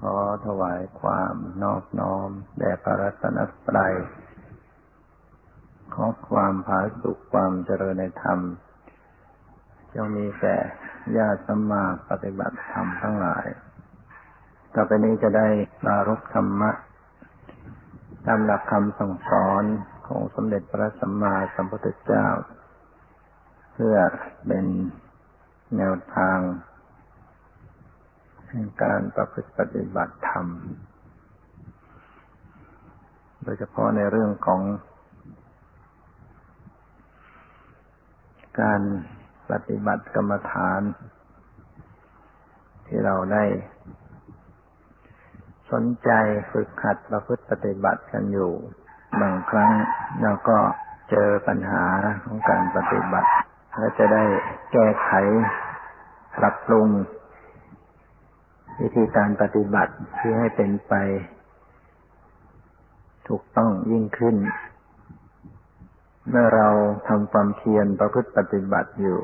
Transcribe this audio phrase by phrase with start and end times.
[0.00, 0.14] ขอ
[0.46, 3.94] ถวายความนอบน้อม แด่พระรัตนตรัย
[5.94, 8.40] ขอความผาสุขความเจริญในธรรม
[9.94, 10.56] จงมีแก่
[11.16, 13.46] ญาติสัมมาปฏิบัติธรรมทั้งหลาย
[14.74, 15.48] ต่อไปนี้จะได้
[15.80, 16.70] ปรารบธรรมะ
[18.26, 19.64] ตามหลักคำสั่งสอน
[20.06, 22.26] ของสมเด็จพระสัมมาสัมพุทธเจ้า
[23.72, 23.96] เพื่อ
[24.46, 24.66] เป็น
[25.76, 26.38] แนวทาง
[28.50, 30.46] แห่งการประพฤติปฏิบัติธรรม
[33.42, 34.60] โดยเฉพาะในเรื่องของ
[38.60, 38.80] การ
[39.50, 40.80] ปฏิบัติกรรมฐาน
[42.86, 43.44] ที่เราได้
[45.72, 46.10] สนใจ
[46.52, 48.52] ฝึกขัดประพฤติปฏิบัติกันอยู่
[49.20, 49.72] บางครั้ง
[50.22, 50.58] เราก็
[51.10, 51.84] เจอปัญหา
[52.24, 53.30] ของการปฏิบัติ
[53.78, 54.24] และจะได้
[54.72, 55.10] แก้ไข
[56.38, 56.88] ปรับปรุง
[58.82, 60.94] วิธีการปฏิบัติเพื่อให้เป็นไป
[63.28, 64.36] ถูกต้องยิ่งขึ้น
[66.28, 66.68] เมื่อเรา
[67.08, 69.20] ทำความเพียรประพฤติปฏิบัติอยู่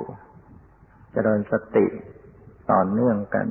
[1.13, 1.87] เจริญสติ
[2.71, 3.47] ต่อเนื่องกัน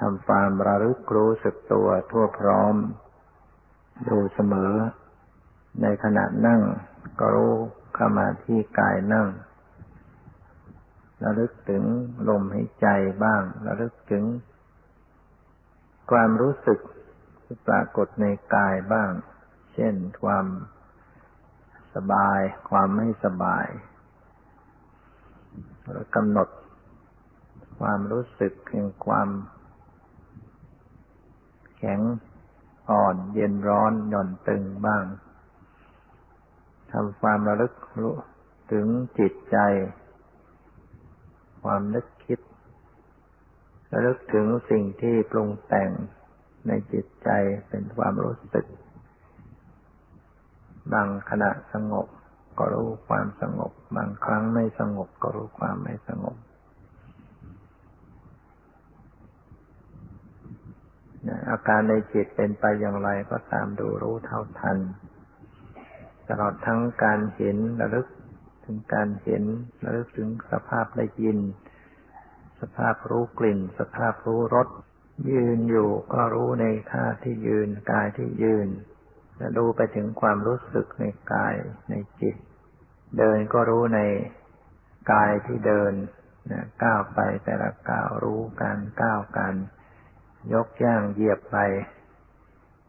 [0.00, 2.74] ทำความระลึกรู้สึกตัวทั่วพร้อม
[4.08, 4.72] ดูเสมอ
[5.82, 6.60] ในขณะนั่ง
[7.18, 7.54] ก็รู้
[7.94, 9.26] เข้ามาที่กายนั่ง
[11.24, 11.84] ระลึกถึง
[12.28, 12.86] ลมหายใจ
[13.24, 14.24] บ้าง ระลึกถึง
[16.10, 16.80] ความรู้สึก
[17.44, 19.10] ที่ปรากฏในกายบ้าง
[19.74, 20.46] เช่นความ
[21.94, 23.66] สบาย ความไม่สบาย
[25.82, 26.48] แล้วกำหนด
[27.80, 29.28] ความรู้สึกแห่งความ
[31.78, 32.00] แข็ง
[32.90, 35.04] อ่อน เย็นร้อนหย่อนตึงบ้าง
[36.92, 38.14] ทำความระลึกรู้
[38.72, 38.86] ถึง
[39.18, 39.58] จิตใจ
[41.66, 42.38] ความนึกคิด
[43.92, 45.90] ระลึกถึงสิ่งที่ปรุงแต่ง
[46.66, 47.28] ในจิตใจ
[47.68, 48.66] เป็นความรู้สึก
[50.92, 52.06] บางขณะสงบ
[52.58, 56.36] ก็รู้ความสงบ บางครั้งไม่สงบก็รู้ความไม่สงบ
[61.50, 64.78] อาการในจิตเป็นไปอย่างไรก็ตามดูรู้เท่าทัน
[66.28, 68.06] ตลอดทั้งการเห็นระลึก
[68.66, 69.44] ถึงการเห็น
[69.82, 71.38] ระลึกถึงสภาพได้ยิน
[72.60, 74.68] สภาพรู้กลิ่น สภาพรู้รส
[75.30, 78.68] ยืนอยู่ก็รู้ในท่าที่ยืนกายที่ยืน
[79.36, 81.54] และดูไปถึงความรู้สึกในกาย
[81.90, 82.36] ในจิต
[83.18, 84.00] เดินก็รู้ใน
[85.12, 85.92] กายที่เดิน
[86.52, 89.54] นะก้าวไปแต่ละก้าวรู้การก้าวกัน
[90.54, 91.58] ยกย่างเหยียบไป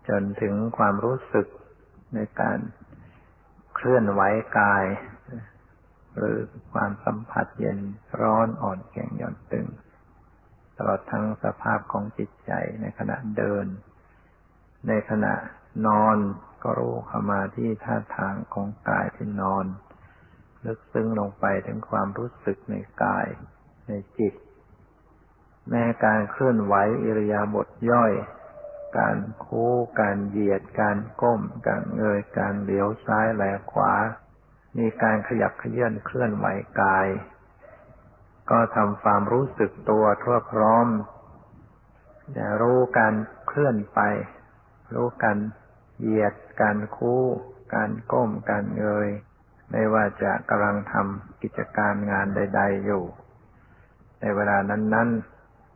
[0.08, 1.48] จนถึงความรู้สึก
[2.16, 2.60] ในการ
[3.76, 4.22] เคลื่อนไหว
[4.60, 4.84] กาย
[6.18, 6.40] หรือ
[6.74, 7.80] ความสัมผัสเย็น
[8.22, 9.68] ร้อนอ่อนแข็งหย่อนตึง
[10.78, 12.52] ตลอดทั้งสภาพของจิตใจ
[12.82, 13.66] ในขณะเดิน
[14.88, 15.34] ในขณะ
[15.88, 16.18] นอน
[16.64, 19.66] ก็รู้เข้ามาที่ท่าทางของกายที่นอน
[20.66, 23.28] ลึกซึ้งลงไปถึงความรู้สึกในกาย
[23.88, 24.34] ในจิต
[25.70, 28.14] แม้การเคลื่อนไหวอิริยาบถย่อย
[28.98, 33.94] การโคู่การเหยียด การก้ม การเงย การเหลียวซ้ายแลขวา
[34.78, 36.48] มีการขยับเขยื่อนเคลื่อนไหว
[36.82, 37.08] กาย
[38.50, 40.88] ก็ทำความรู้สึกตัวทั่วพร้อม
[42.38, 43.14] จะรู้การ
[43.48, 44.00] เคลื่อนไป
[44.94, 45.38] รู้การ
[46.00, 47.24] เหยียด การคู่
[47.76, 49.10] การก้ม การเงย
[49.72, 53.04] ไม่ว่าจะกำลังทำกิจการงานใด ๆ อยู่
[54.20, 55.10] ในเวลานั้น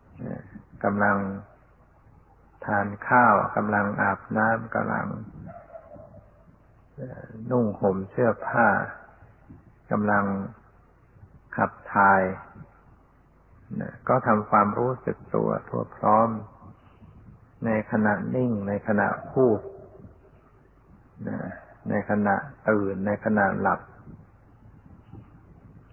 [0.09, 1.17] ๆกำลัง
[2.65, 5.07] ทานข้าวกำลังอาบน้ำกำลัง
[7.51, 8.67] นุ่งห่มเสื้อผ้า
[9.91, 10.25] กำลัง
[11.55, 12.21] ขับถ่าย
[13.81, 16.29] นะก็ทำความรู้สึกตัวทั่วพร้อม
[17.65, 19.59] ในขณะนิ่ง ในขณะพูด
[21.29, 21.39] นะ
[21.89, 22.35] ในขณะ
[22.69, 23.81] ตื่น ในขณะหลับ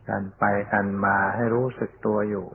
[0.09, 2.47] กันไปกันมาให้รู้สึกตัวอยู่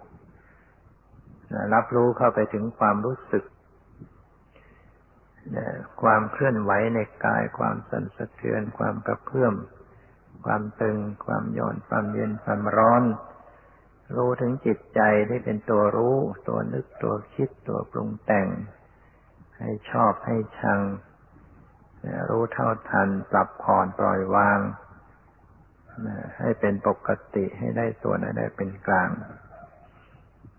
[1.54, 3.44] นะรับรู้เข้าไปถึงความรู้สึก
[6.02, 9.54] ความเคลื่อนไหวในกาย ความสั่นสะเทือน ความกระเพื่อม
[10.46, 13.04] ความตึง ความหย่อน ความเย็น ความร้อน
[14.16, 16.18] รู้ถึงจิตใจที่เป็นตัวรู้
[16.48, 18.48] ตัวนึก ตัวคิด ตัวปรุงแต่ง
[19.60, 20.80] ให้ชอบให้ชัง
[22.30, 24.60] รู้เท่าทัน ปรับผ่อนปล่อยวาง
[26.40, 29.10] ให้เป็นปกติให้ได้ส่วนให้ได้เป็นกลาง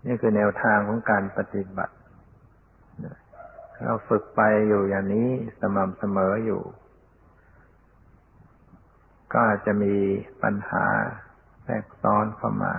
[0.05, 1.95] นี่คือแนวทางของการปฏิบัติ
[3.83, 5.29] เราฝึกไปอยู่อย่างนี้
[5.59, 6.61] สม่ำเสมออยู่
[9.31, 9.95] ก็อาจจะมี
[10.43, 10.85] ปัญหา
[11.63, 12.75] แทรกซ้อนเข้ามา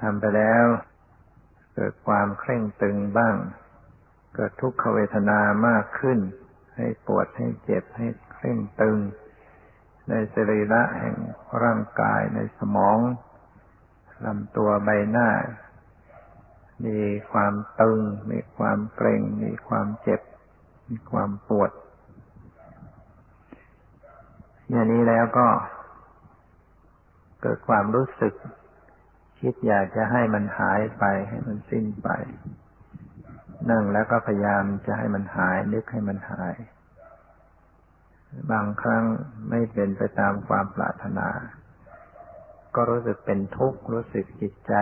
[0.00, 0.66] ทำไปแล้ว
[1.74, 3.36] เกิดความเคร่งตึงบ้าง
[4.34, 6.18] เกิดทุกขเวทนามากขึ้น
[6.76, 8.98] ให้ปวดให้เจ็บให้เคร่งตึง
[10.08, 11.16] ในสรีระแห่ง
[11.62, 12.98] ร่างกายในสมอง
[14.24, 15.28] ลำตัวใบหน้า
[16.86, 16.98] มี
[17.32, 18.00] ความตึง
[18.30, 20.20] มีความเกร็ง มีความเจ็บ
[20.88, 21.70] มีความปวด
[24.70, 25.48] อย่างนี้แล้วก็
[27.40, 28.34] เกิดความรู้สึก
[29.40, 32.08] คิดอยากจะให้มันหายไป ให้มันสิ้นไป
[33.70, 36.54] นั่งแล้วก็พยายามจะให้มันหาย นึกให้มันหาย
[38.52, 39.04] บางครั้ง
[39.50, 41.28] ไม่เป็นไปตามความปรารถนา
[42.74, 44.74] ก็รู้สึกเป็นทุกข์ รู้สึกจิตใจ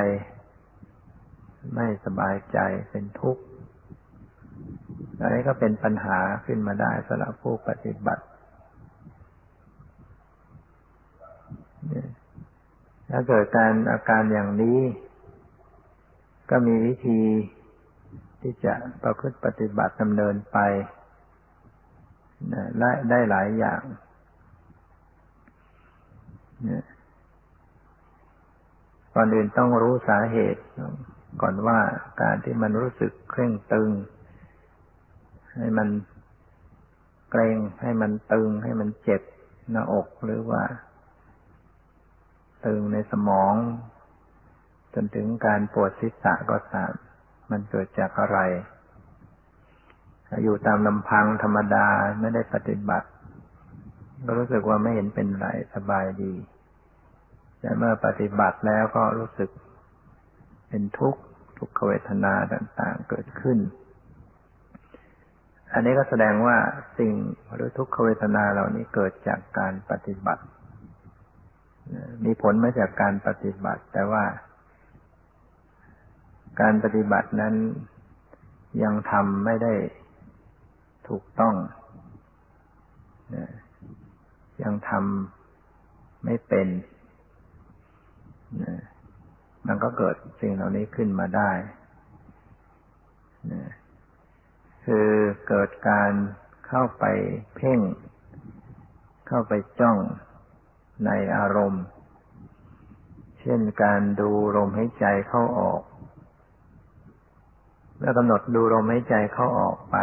[1.75, 2.59] ไม่สบายใจ
[2.91, 3.43] เป็นทุกข์
[5.20, 8.25] อันนี้ก็เป็นปัญหาขึ้นมาได้สำหรับผู้ปฏิบัติ
[13.11, 14.79] ถ้าเกิดการอาการอย่างนี้
[16.50, 17.20] ก็มีวิธี
[18.41, 20.59] ที่จะประพฤติปฏิบัติดำเนินไป
[23.11, 23.82] ได้หลายอย่าง
[29.15, 30.62] ก่อนอื่นต้องรู้สาเหตุ
[31.42, 31.78] ก่อนว่า
[32.22, 33.90] การที่มันรู้สึกเคร่งตึง
[35.56, 35.88] ให้มัน
[37.30, 39.22] เกรงให้มันตึง ให้มันเจ็บ
[39.70, 40.62] หน้าอกหรือว่า
[42.66, 43.54] ตึงในสมอง
[44.94, 46.92] จนถึงการปวดศีรษะก็ตาม
[47.50, 48.38] มันเกิดจากอะไร
[50.44, 51.86] อยู่ตามลำพังธรรมดา
[52.20, 53.08] ไม่ได้ปฏิบัติ
[54.24, 56.34] ก็รู้สึกว่าไม่เห็นเป็นไรสบายดี
[57.60, 59.50] แต่เมื่อปฏิบัติแล้วก็รู้สึก
[60.69, 61.20] เป็นทุกข์
[61.59, 63.59] ทุกขเวทนาต่าง ๆ เกิดขึ้น
[65.73, 66.56] อันนี้ก็แสดงว่า
[66.99, 67.12] สิ่ง
[67.55, 70.43] หรือทุกขเวทนาเหล่านี้เกิดจากการปฏิบัติ
[72.25, 74.25] มีผลมาจากการปฏิบัติ แต่ว่า
[76.61, 77.55] การปฏิบัตินั้น
[78.82, 79.75] ยังทำไม่ได้
[81.09, 81.55] ถูกต้อง
[84.62, 86.69] ยังทำไม่เป็น
[89.69, 91.50] มันก็เกิดสิ่งเหล่านี้ขึ้นมาได้
[94.85, 95.09] คือ
[95.49, 96.12] เกิดการ
[96.69, 97.05] เข้าไป
[97.56, 97.81] เพ่ง
[99.29, 99.99] เข้าไปจ้อง
[101.06, 101.85] ในอารมณ์
[103.41, 105.82] เช่นการดูลมหายใจเข้าออก
[108.00, 109.97] แล้วกำหนดดูลมหายใจเข้าออกไป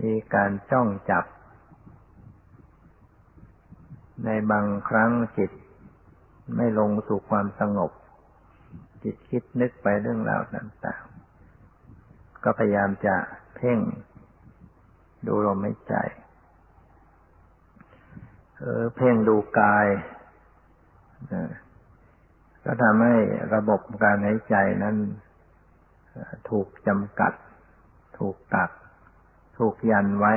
[0.00, 1.24] มีการจ้องจับ
[4.24, 5.50] ในบางครั้งจิต
[6.56, 7.92] ไม่ลงสู่ความสงบ
[9.02, 13.16] จิตคิดนึกไปเรื่องราวต่างๆ ก็พยายามจะ
[13.56, 13.78] เพ่ง
[15.26, 15.94] ดูลมหายใจ
[18.58, 19.86] เออเพ่งดูกาย
[22.64, 23.16] ก็ทำให้
[23.54, 24.96] ระบบการหายใจนั้น
[26.50, 27.32] ถูกจำกัด
[28.18, 28.70] ถูกตัด
[29.58, 30.34] ถูกยันไว้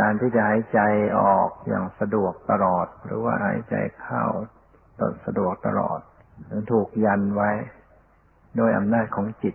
[0.00, 0.80] การที่จะหายใจ
[1.20, 4.24] ออกอย่างสะดวกตลอด หรือว่าหายใจเข้า
[4.98, 6.00] ตสะดวกตลอด
[6.72, 7.50] ถูกยันไว้
[8.56, 9.54] โดยอำนาจของจิต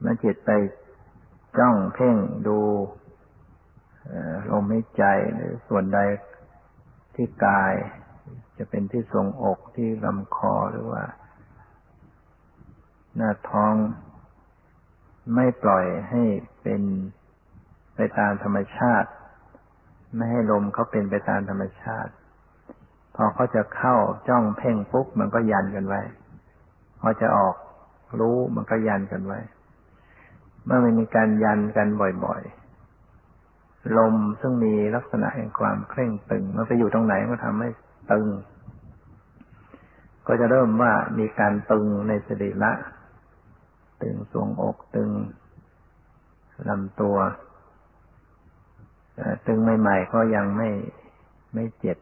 [0.00, 0.50] เมื่อจิตไป
[1.58, 2.16] จ้องเพ่ง
[2.46, 2.58] ดู
[4.50, 5.04] ลมหายใจ
[5.34, 5.98] หรือส่วนใด
[7.14, 7.74] ที่กาย
[8.58, 11.02] จะเป็นที่ทรงอกที่ลำคอหรือว่า
[13.16, 13.74] หน้าท้อง
[15.34, 16.22] ไม่ปล่อยให้
[16.62, 16.82] เป็น
[18.00, 19.08] ไปตามธรรมชาติ
[20.16, 22.12] ไม่ให้ลมเขาเป็นไปตามธรรมชาติ
[23.14, 23.96] พอเขาจะเข้า
[24.28, 26.00] จ้องเพ่งปุ๊บมันก็ยันกันไว้
[27.00, 27.54] พอจะออก
[28.20, 29.40] รู้มันก็ยันกันไว้
[30.64, 31.88] เมื่อมันมีการยันกัน
[32.24, 37.68] บ่อยๆ ลมซึ่งมีลักษณะแห่งความเคร่งตึง มันไปอยู่ตรงไหนก็ทำให้
[38.12, 38.26] ตึง
[40.26, 42.72] ก็จะเริ่มว่ามีการตึงในสรีระ
[44.02, 45.10] ตึงสวงอกตึง
[46.68, 47.16] ลำตัว
[49.46, 50.70] ตึงใหม่ๆก็ยังไม่
[51.54, 51.98] ไม่เจ็บ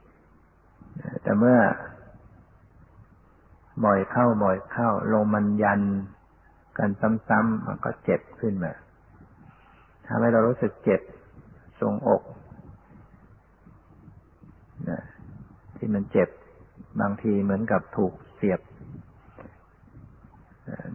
[1.23, 1.59] แต่เมื่อ
[3.85, 5.81] บ่อยเข้าบ่อยเข้าลมมันยัน
[6.79, 6.91] กัน
[7.29, 8.73] ซ้ำๆมันก็เจ็บขึ้นมา
[10.07, 11.01] ทำให้เรารู้สึกเจ็บ
[11.81, 12.23] ทรงอก
[14.89, 15.01] นะ
[15.77, 16.29] ที่มันเจ็บ
[17.01, 18.61] บางทีเหมือนกับถูกเสียบ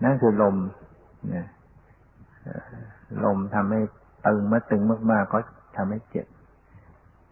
[0.04, 0.56] นั่นคือลม
[1.36, 1.48] นะ
[3.26, 3.82] ลมทำให้
[4.28, 5.40] ตึงเมื่อตึงมาก ๆ ก็
[5.76, 6.28] ทำให้เจ็บ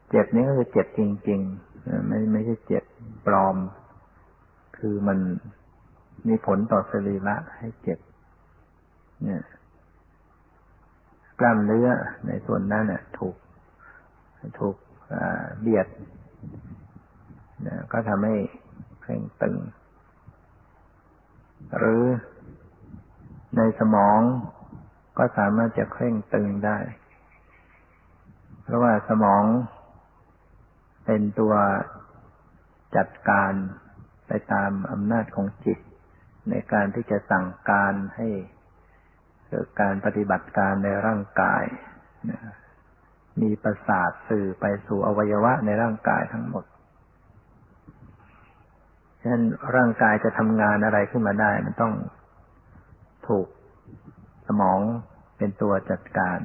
[0.09, 2.83] เจ็บนี้ก็คือเจ็บจริงๆไม่ไม่ใช่เจ็บ
[3.27, 3.55] ปลอม
[4.77, 5.19] คือมัน
[6.27, 7.99] มีผลต่อสรีระให้เจ็บ
[9.23, 9.43] เนี่ย
[11.39, 11.87] กล้ามเนื้อ
[12.27, 13.35] ในส่วนนั้นเนี่ยถูก
[14.59, 14.75] ถูก
[15.61, 15.87] เบียด
[17.91, 18.35] ก็ทำให้
[19.01, 19.57] เคร่งตึง
[21.77, 22.03] หรือ
[23.57, 24.19] ในสมอง
[25.17, 26.77] ก็สามารถจะเคร่งตึงได้
[28.63, 29.43] เพราะว่าสมอง
[31.05, 31.53] เป็นตัว
[32.97, 33.51] จัดการ
[34.27, 35.79] ไปตามอำนาจของจิต
[36.49, 38.27] ในการที่จะสั่งการให้
[39.47, 41.63] เกิดการปฏิบัติการในร่างกาย
[43.41, 46.65] มีประสาทสื่อไปสู่อวัยวะในร่างกายทั้งหมด
[49.21, 51.93] ฉะนั้นร่างกายจะทำงานอะไรขึ้นมาได้ มันต้อง
[53.27, 53.47] ถูก
[54.47, 54.79] สมอง
[55.37, 56.39] เป็นตัวจัดการ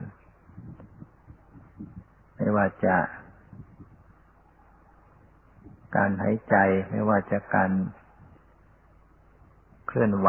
[2.36, 2.96] ไม่ว่าจะ
[5.96, 6.56] การหายใจ
[6.90, 7.70] ไม่ว่าจะการ
[9.86, 10.28] เคลื่อนไหว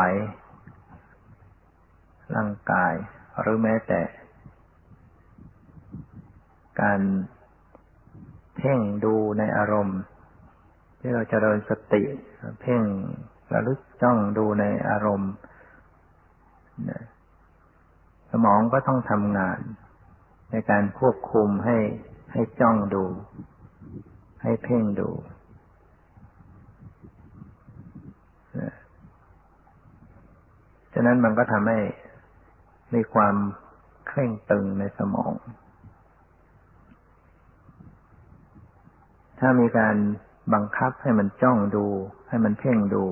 [2.36, 2.94] ร่างกาย
[3.42, 4.02] หรือแม้แต่
[6.82, 7.02] การ
[8.56, 10.00] เพ่งดูในอารมณ์
[11.00, 12.04] ที่เราจเจริญสติ
[12.62, 12.84] เพ่ง
[13.54, 15.32] ระลึกจ้องดูในอารมณ์
[18.32, 19.60] สมองก็ต้องทำงาน
[20.52, 21.78] ในการควบคุมให้
[22.32, 23.06] ให้จ้องดู
[24.44, 25.10] ให้เพ่งดู
[30.94, 31.80] ฉะนั้นมันก็ทำให้
[32.94, 33.36] มีความ
[34.08, 35.34] เคร่งตึงในสมอง
[39.40, 39.96] ถ้ามีการ
[40.54, 41.86] บังคับให้มันจ้องดู
[42.30, 43.06] ให้มันเพ่งดู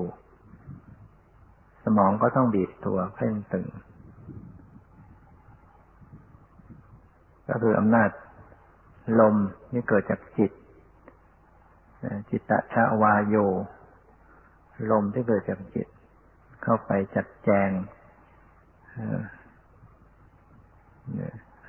[1.84, 3.66] สมองก็ต้องบีบตัวเพ่งตึง
[7.48, 8.10] ก็คืออำนาจ
[9.20, 9.36] ลม
[9.72, 10.52] ที่เกิดจากจิต
[12.30, 13.36] จิตตะชาวาโย
[14.90, 15.86] ลมที่เกิดจากจิต
[16.62, 17.70] เข้าไปจัดแจง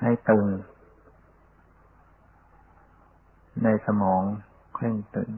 [0.00, 0.46] ให้ตึง
[3.64, 4.22] ในสมอง
[4.74, 5.30] เคร่งตึง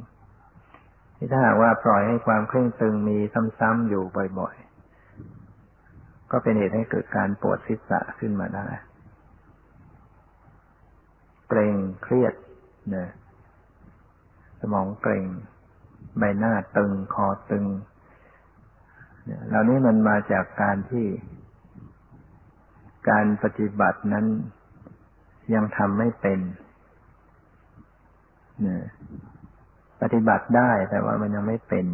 [1.16, 3.18] ที่ถ้าหากว่าปล่อยให้ความเคร่งตึงมี
[3.58, 4.04] ซ้ำๆอยู่
[4.38, 8.68] บ่อยๆ ก็เป็นเหตุให้เกิดการปวดศีรษะขึ้นมาได้
[11.50, 12.34] เกรงเครียด
[12.94, 13.08] นี่ย
[14.60, 15.26] สมองเกรง
[16.18, 17.64] ใบหน้าตึงคอตึง
[19.48, 21.06] เหล่านี้มันมาจากการที่
[23.10, 24.26] การปฏิบัตินั้น
[25.54, 26.40] ยังทำไม่เป็น
[30.02, 31.86] ปฏิบัติได้แต่ว่ามันยังไม่เป็น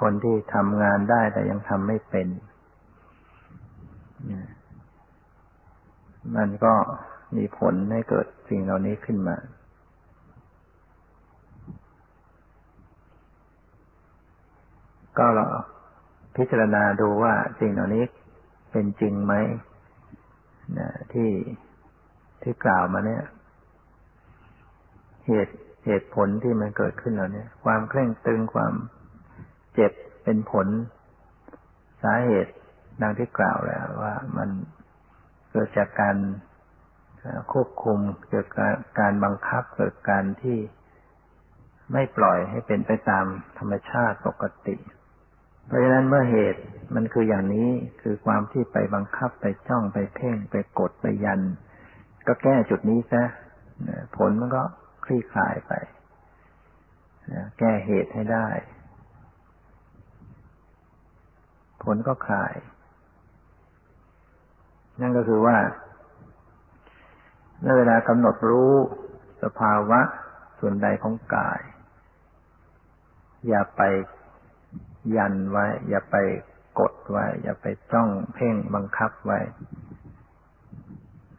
[0.00, 2.28] คนที่ทำงานได้แต่ยังทำไม่เป็น
[6.36, 6.74] มันก็
[7.36, 9.36] มีผลให้เกิดสิ่งเหล่านี้ขึ้นมา
[15.18, 15.44] ก็เรา
[16.36, 18.04] พิจารณาดูว่าสิ่งเหล่านี้
[18.72, 19.34] เป็นจริงไหม
[20.78, 21.30] นะที่
[22.42, 23.22] ที่กล่าวมาเนี่ย
[25.26, 25.56] เหตุ
[25.86, 28.72] เหตุผลที่มันเกิดขึ้นแล้วเนี่ยความเคร่งตึงความ
[29.80, 29.92] จ็บ
[30.24, 30.66] เป็นผล
[32.02, 32.52] สาเหตุ
[33.02, 34.48] ดังที่กล่าวแล้วว่ามัน
[35.50, 36.16] เกิดจากการ
[37.52, 37.98] ควบคุม
[38.30, 40.58] เกิดการการบังคับเกิดการที่
[41.92, 43.24] ไม่ปล่อยให้เป็นไปตาม
[43.58, 44.76] ธรรมชาติปกติ
[45.66, 46.62] เพราะฉะนั้นเมื่อเหตุ
[46.94, 47.68] มันคืออย่างนี้
[48.02, 51.40] คือความที่ไปบังคับไปจ้องไปเพ่งไปกดไปยัน
[52.26, 53.24] ก็แก้จุดนี้ซะ
[54.16, 54.62] ผลมันก็
[55.04, 55.72] คลี่คลายไป
[57.58, 58.48] แก้เหตุให้ได้
[61.84, 62.54] ผลก็คลาย
[65.00, 65.56] นั่นก็คือว่า
[67.60, 68.72] เมื่อเวลากำหนดรู้
[69.42, 70.00] สภาวะ
[70.60, 71.60] ส่วนใดของกาย
[73.48, 73.82] อย่าไป
[75.16, 76.16] ยันไว้ อย่าไป
[76.80, 79.38] กดไว้ อย่าไปจ้องเพ่งบังคับไว้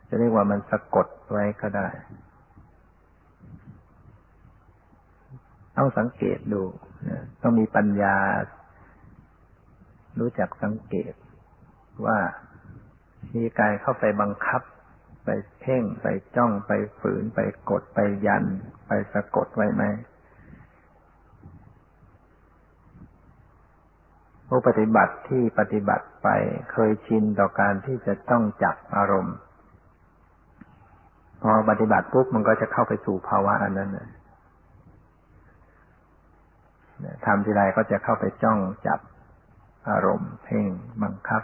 [0.07, 1.89] จะเรียกว่ามันสะกดไว้ก็ได้
[5.77, 6.61] ต้องสังเกตดู
[7.41, 8.15] ต้องมีปัญญา
[10.19, 11.13] รู้จักสังเกต
[12.05, 12.19] ว่า
[13.35, 14.61] มีกายเข้าไปบังคับ
[15.25, 17.39] ไปเพ่งไปจ้องไปฝืนไป
[17.69, 18.43] กดไปยัน
[18.87, 19.83] ไปสะกดไว้ไหม
[24.47, 26.27] ผู้ปฏิบัติที่ปฏิบัติไป
[26.71, 29.37] เคยชินต่อการที่จะต้องจับอารมณ์
[31.41, 34.09] พอปฏิบัติปุ๊บมันก็จะเข้าไปสู่ภาวะอันนั้นเลย
[37.25, 38.99] ทำทีไรก็จะเข้าไปจ้องจับ
[39.89, 40.67] อารมณ์เพ่ง
[41.03, 41.43] บังคับ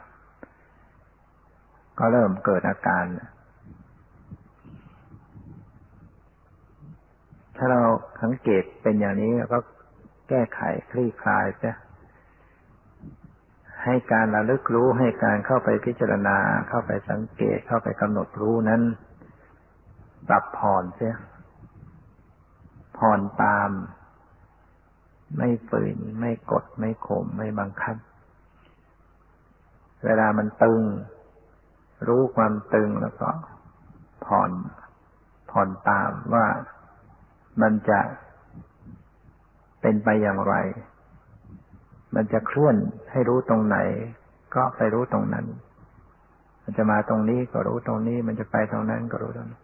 [1.99, 3.05] ก็เริ่มเกิดอาการ
[7.55, 7.81] ถ้าเรา
[8.23, 9.59] สังเกตเป็นอย่างนี้ก็
[10.29, 11.71] แก้ไขคลี่คลายจะ
[13.83, 16.37] ให้การระลึกรู้ให้การเข้าไปพิจารณา
[16.69, 18.81] เข้าไปสังเกตเข้าไปกำหนดรู้นั้น
[20.27, 21.15] ปรับผ่อนเสีย
[22.97, 23.69] ผ่อนตาม
[25.37, 27.95] ไม่ฝืนไม่กดไม่ข่มไม่บังคับ
[30.05, 30.81] เวลามันตึง
[32.07, 33.29] รู้ความตึงแล้วก็
[34.25, 34.51] ผ่อน
[35.51, 36.45] ผ่อนตามว่า
[37.61, 37.99] มันจะ
[39.81, 40.55] เป็นไปอย่างไร
[42.15, 42.75] มันจะเคลื่อน
[43.11, 43.77] ให้รู้ตรงไหน
[44.55, 45.45] ก็ไปรู้ตรงนั้น
[46.63, 49.59] มันจะมาตรงนี้ก็รู้ตรงนี้ มันจะไปตรงนั้นก็รู้ตรงนี้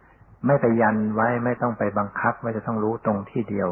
[0.45, 3.69] ไม่ไปยันไว้ไม่ต้องไปบังคับว่าจะต้องรู้ตรงที่เดียว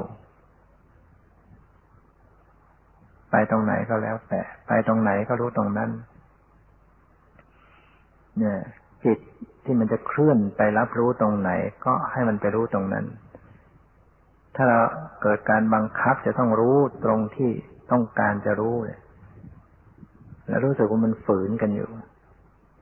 [3.32, 5.90] ไปตรงไหนก็แล้วแต่ ไปตรงไหนก็รู้ตรงนั้น
[8.40, 8.58] เนี่ย
[9.06, 9.20] จิต
[9.64, 11.52] ที่มันจะเคลื่อนไปรับรู้ตรงไหน
[11.86, 13.06] ก็ให้มันไปรู้ตรงนั้น
[14.56, 14.80] ถ้าเรา
[15.22, 17.52] เกิดการบังคับจะต้องรู้ตรงที่
[17.92, 19.02] ต้องการจะรู้เนี่ย
[20.48, 21.90] แล้วรู้สึกว่ามันฝืนกันอยู่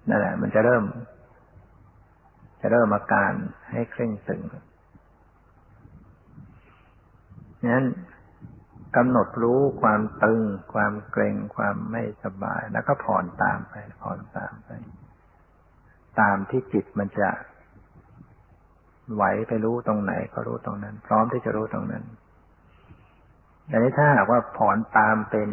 [0.10, 0.84] นั่นแหละ มันจะเริ่ม
[2.62, 3.32] จะเริ่มอาการ
[3.72, 4.42] ให้เคร่งตึง
[7.74, 7.86] นั้น
[8.96, 10.42] กำหนดรู้ความตึง
[10.74, 14.70] ความเกรงความไม่สบาย แล้วก็ผ่อนตามไปผ่อนตามไป
[16.20, 17.30] ตามที่จิตมันจะ
[19.16, 22.04] ไหวไปรู้ตรงไหนก็รู้ตรงนั้น พร้อมที่จะรู้ตรงนั้น
[23.68, 25.50] แต่นี้ถ้าหากว่าผ่อนตามเป็น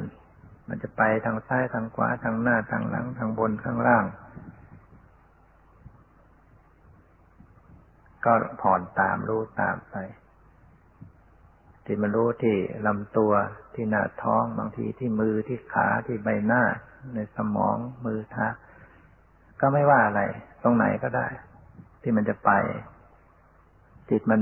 [0.69, 4.05] มันจะไปทางซ้ายทางขวาทางหน้าทางหลังทางบนข้างล่าง
[8.25, 8.33] ก็
[8.63, 9.97] ผ่อนตามรู้ตามไป
[11.85, 12.57] ที่มันรู้ที่
[12.87, 13.33] ลำตัว
[13.75, 16.63] ที่หน้าท้องบางทีที่มือที่ขาที่ใบหน้า
[17.15, 18.47] ในสมองมือเท้า
[19.61, 20.23] ก็ไม่ว่าอะไร
[20.63, 21.27] ตรงไหนก็ได้
[22.03, 22.51] ที่มันจะไป
[24.11, 24.41] จิตมัน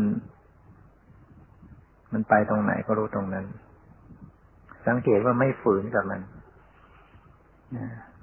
[2.13, 3.47] มันไปตรงไหนก็รู้ตรงนั้น
[4.87, 6.21] สังเกตว่าไม่ฝืนกับมัน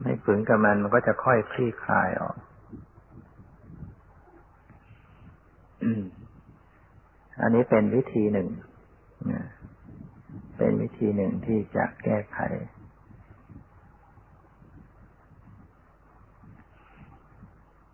[0.03, 2.35] ไม่ฝืนกับมันมันก็จะค่อยคลี่คลายออก
[7.41, 8.47] อันนี้เป็นวิธีหนึ่ง
[10.57, 12.39] เป็นวิธีหนึ่งที่จะแก้ไข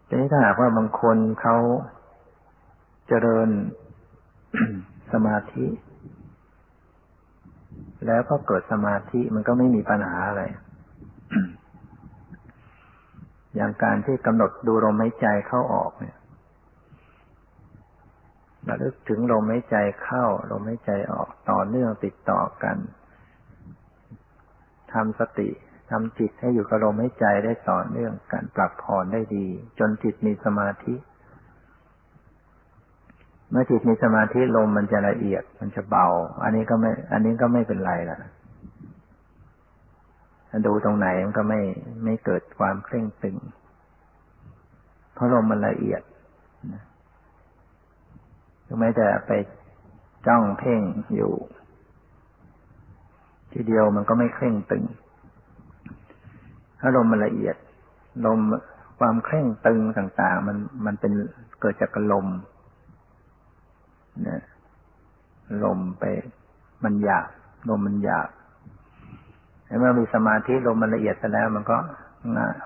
[0.08, 1.56] ทีนี้ถ้าหากว่าบางคนเขา
[3.08, 3.50] เจริญ
[5.14, 5.66] สมาธิ
[8.08, 10.44] แล้วก็เกิดสมาธิมันก็ไม่มีปัญหาอะไร
[13.56, 16.18] อย่างการที่กำหนดดูลมหายใจเข้าออกเนี่ย
[18.68, 22.78] ระลึกถึงลมหายใจเข้า ลมหายใจออกต่อเนื่องติดต่อกัน
[24.94, 25.50] ทำสติ
[25.90, 29.46] ทำจิตให้อยู่กับลมหายใจได้ต่อเนื่องกันปรับผ่อนได้ดี
[29.80, 30.96] จนจิตมีสมาธิ
[33.52, 36.08] เมื่อจิตมีสมาธิลมมันจะละเอียดมันจะเบา
[36.44, 38.18] อันนี้ก็ไม่ อันนี้ก็ไม่เป็นไรล่ะ
[40.68, 41.62] ดูตรงไหนมันก็ไม่
[42.04, 43.38] ไม่เกิดความเคร่งตึง
[45.14, 46.02] เพราะลมมันละเอียด
[48.66, 49.32] ถึงแม้จะไป
[50.28, 50.82] จ้องเพ่ง
[51.16, 51.34] อยู่
[53.54, 54.84] ทีเดียวมันก็ไม่เคร่งตึง
[56.80, 57.56] ถ้าลมมันละเอียด
[58.26, 58.40] ลม
[59.00, 61.12] ความเคร่งตึงต่าง ๆ มันมันเป็น
[61.60, 62.28] เกิดจากลม
[64.28, 64.42] นี่ย
[65.64, 66.04] ลมไป
[66.84, 67.28] มันหยาบ
[67.70, 68.30] ลมมันหยาบ
[69.80, 71.78] เมื่อมีสมาธิลมมันละเอียดไปแล้ว มันก็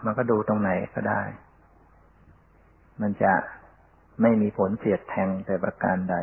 [0.05, 1.21] มันก็ดูตรงไหนก็ได้
[3.01, 3.33] มันจะ
[4.21, 6.15] ไม่มีผลเสียดแทงแต่ประการใด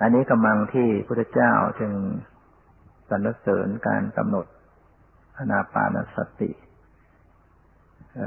[0.00, 1.92] อันนี้กำลังที่พระเจ้าจึง
[3.10, 4.46] สรรเสริญการกำหนด
[5.50, 6.50] นาปานสติ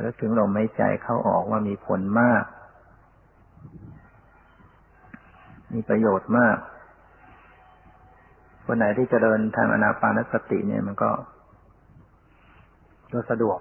[0.02, 2.44] แล้วถึงลมหายใจเข้าออกว่ามีผลมาก
[5.74, 6.58] มีประโยชน์มาก
[8.66, 11.12] คนไหนที่จเจริญทางอนาปานสติเนี่ยมันก็
[13.14, 13.60] ก็สะดวก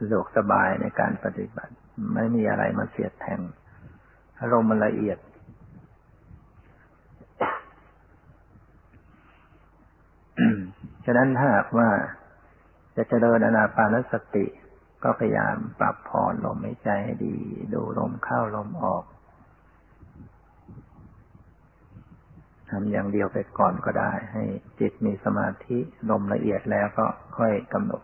[0.00, 1.72] สะดวกสบายในการปฏิบัติ
[2.14, 3.40] ไม่มีอะไรมาเสียดแทง
[4.40, 5.18] อารมณ์มันละเอียด
[11.04, 11.88] ฉะนั้นถ้าหากว่า
[12.96, 14.46] จะเจริญอนาปานสติ
[15.02, 17.36] ก็พยายามปรับผ่อนลมหายใจให้ดี
[17.74, 19.04] ดูลมเข้าลมออก
[22.70, 24.44] ทำอย่างเดียวไปก่อนก็ได้ ให้
[24.80, 25.78] จิตมีสมาธิ
[26.10, 27.06] ลมละเอียดแล้วก็
[27.38, 28.02] ค่อยกำหนด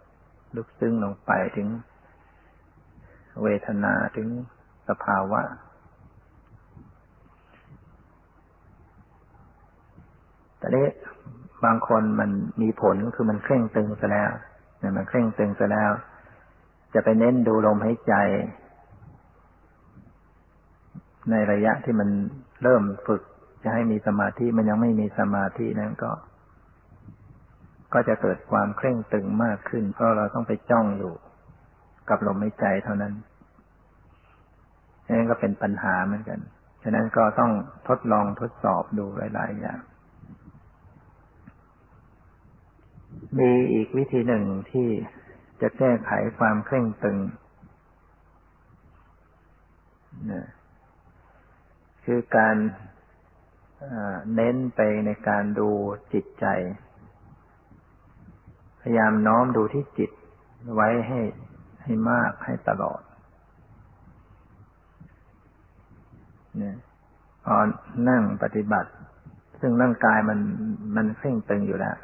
[0.56, 1.68] ลึกซึ้งลงไปถึง
[3.42, 4.28] เวทนาถึง
[4.88, 5.42] สภาวะ
[10.58, 10.88] แต่นี้
[11.64, 12.30] บางคนมัน
[12.62, 14.30] มีผลคือมันเคร่งตึงซะแล้ว
[14.78, 15.90] เนี่ยมันเคร่งตึงซะแล้ว
[16.94, 18.14] จะไปเน้นดูลมหายใจ
[21.30, 22.08] ในระยะที่มัน
[22.62, 23.22] เริ่มฝึก
[23.62, 26.10] จะให้มีสมาธิมันยังไม่มีสมาธินั้นก็
[27.94, 31.14] ก็จะเกิดความเคร่งตึงมากขึ้น เพราะเราต้องไปจ้องอยู่
[32.08, 33.14] กับลมหายใจเท่านั้น
[35.06, 36.40] นั่นก็เป็นปัญหาเหมือนกัน
[36.82, 37.52] ฉะนั้นก็ต้อง
[37.88, 39.78] ทดลองทดสอบดูหลาย ๆ อย่าง
[43.38, 44.88] มีอีกวิธีหนึ่งที่
[45.60, 47.18] จะแก้ไขความเคร่งตึง
[50.32, 50.46] นะ
[52.04, 52.56] คือการ
[54.34, 55.70] เน้นไปในการดู
[56.12, 56.46] จิตใจ
[58.80, 60.10] พยายามน้อมดูที่จิต
[60.74, 61.20] ไว้ให้
[61.82, 63.00] ให้มากให้ตลอด
[66.58, 66.76] เนี่ย
[67.44, 67.56] พอ
[68.08, 68.90] นั่งปฏิบัติ
[69.60, 70.38] ซึ่งร่างกายมัน
[70.96, 71.96] มันเคร่งตึงอยู่แล้ว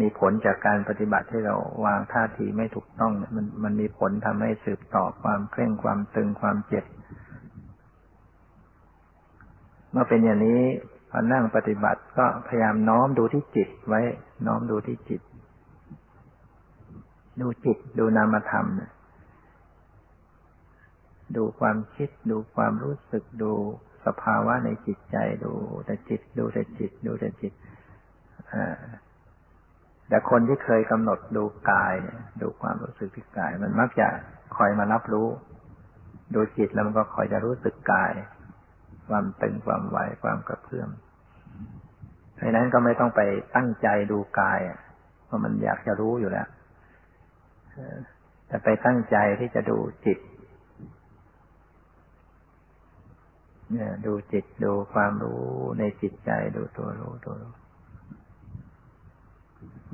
[0.00, 6.84] มีผลจากการปฏิบัติที่เราวางท่าทีไม่ถูกต้องมันมันมีผลทำให้สืบต่อความเคร่งความตึงความเจ็บ
[9.90, 10.62] เมื่อเป็นอย่างนี้
[11.10, 14.00] พอนั่งปฏิบัติก็พยายามน้อมดูที่จิตไว้
[14.46, 15.20] น้อมดูที่จิต
[17.40, 18.66] ดูจิตดูนามธรรม
[21.36, 23.52] ดูความคิด ดูความรู้สึกดู
[24.06, 25.52] สภาวะในจิตใจดู
[25.86, 27.52] แต่จิต ดูแต่จิต ดูแต่จิต
[28.52, 28.78] อ่า
[30.10, 31.94] แต่คนที่เคยกำหนดดูกาย
[32.42, 34.08] ดูความรู้สึกที่กาย มันมักจะ
[34.56, 35.28] คอยมารับรู้
[36.34, 38.12] ดูจิตแล้วมันก็คอยจะรู้สึกกาย
[39.08, 40.90] ความตึงความไหวความกระเพื่อม
[42.34, 43.20] เพราะนั้นก็ไม่ต้องไป
[43.56, 44.60] ตั้งใจดูกาย
[45.24, 46.48] เพราะมันอยากจะรู้อยู่แล้ว
[48.46, 50.18] แต่ไปตั้งใจที่จะดูจิต
[53.72, 55.44] เนี่ย ดูจิตดูความรู้
[55.78, 57.52] ในจิตใจดูตัวรู้ตัวรู้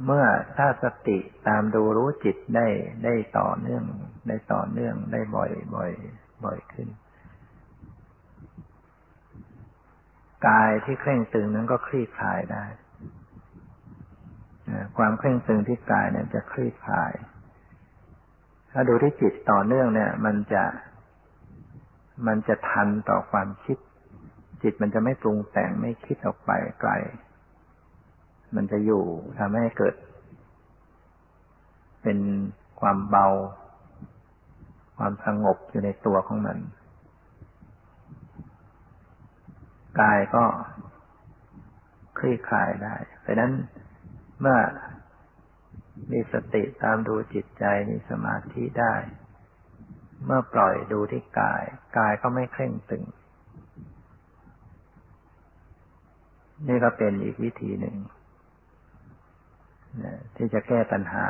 [0.04, 0.24] เมื่อ
[0.56, 2.66] ถ้าสติตามดูรู้จิตได้
[3.04, 3.84] ได้ต่อเนื่อง
[4.28, 5.90] ได้ต่อเนื่องได้บ่อยบ่อย
[6.44, 6.88] บ่อยขึ้น
[10.48, 12.64] กายที่เคร่งตึงนั้นก็คลี่คลายได้
[14.96, 17.12] ความเคร่งตึงที่กายเนี่ยจะคลี่คลาย
[18.72, 20.64] ถ้าดูที่จิตต่อเนื่องเนี่ย มันจะ
[22.26, 23.78] มันจะทันต่อความคิด
[24.62, 26.92] จิตมันจะไม่ปรุงแต่งไม่คิดออกไปไกล
[28.54, 29.04] มันจะอยู่
[29.38, 29.94] ทำให้เกิด
[32.02, 32.18] เป็น
[32.80, 33.26] ความเบา
[34.96, 36.58] ความสงบอยู่ในตัวของมัน
[40.00, 40.44] กายก็
[42.18, 43.52] คลี่คลายได้เพราะนั้น
[44.40, 44.58] เมื่อ
[46.12, 48.94] มีสติตามดูจิตใจมีสมาธิได้
[50.24, 51.62] เมื่อปล่อยดูที่กาย
[51.98, 53.04] กายก็ไม่เคร่งตึง
[56.68, 57.96] นี่ก็เป็นอีกวิธีหนึ่ง
[60.36, 61.26] ที่จะแก้ปัญหา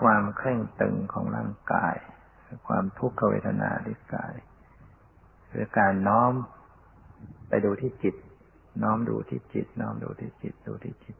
[0.00, 1.96] ความเคร่งตึงของร่างกาย
[2.68, 4.34] ความทุกขเวทนาที่กาย
[5.52, 6.32] คือการน้อม
[7.48, 8.14] ไปดูที่จิต
[8.82, 11.16] น้อมดูที่จิต น้อมดูที่จิต ดูที่จิต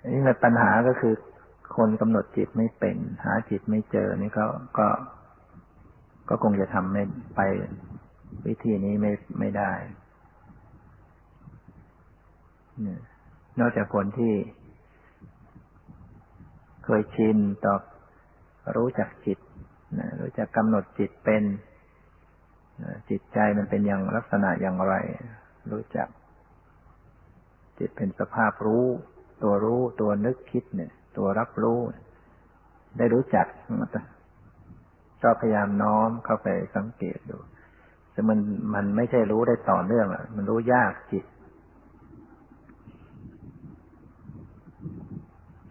[0.00, 1.14] อันนี้ปัญหาก็คือ
[1.76, 4.46] คนกำหนดจิตไม่เป็น หาจิตไม่เจอนี่ก็
[4.78, 4.88] ก็
[6.28, 7.02] ก็คงจะทำไม่
[7.36, 7.40] ไป
[8.46, 9.72] วิธีนี้ไม่ไม่ได้
[12.86, 12.88] น
[13.60, 14.34] นอกจากคนที่
[16.84, 17.74] เคยชินต่อ
[18.76, 19.38] รู้จักจิต
[20.20, 21.42] รู้จักกำหนดจิตเป็น
[23.10, 24.94] จิตใจมันเป็นอย่างลักษณะอย่างไร
[25.72, 26.08] รู้จัก
[27.78, 28.86] จิตเป็นสภาพรู้
[29.42, 31.78] ตัวรู้ตัวนึกคิดเนี่ย ตัวรับรู้
[32.98, 33.46] ได้รู้จัก
[35.22, 37.36] ก็พยายามน้อมเข้าไปสังเกตดู
[38.12, 38.38] แต่มัน
[38.74, 41.24] มันไม่ใช่รู้ได้ต่อเนื่องอะ มันรู้ยากจิต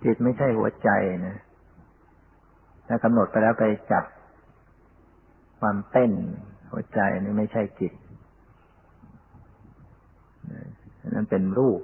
[0.05, 0.89] จิตไม่ใช่หัวใจ
[1.27, 1.37] นะ
[2.87, 4.05] ถ้ากำหนดไปแล้วไปจับ
[5.59, 6.11] ความเต้น
[6.71, 7.93] หัวใจนี่ไม่ใช่จิต
[11.09, 11.79] นั้นเป็นรูป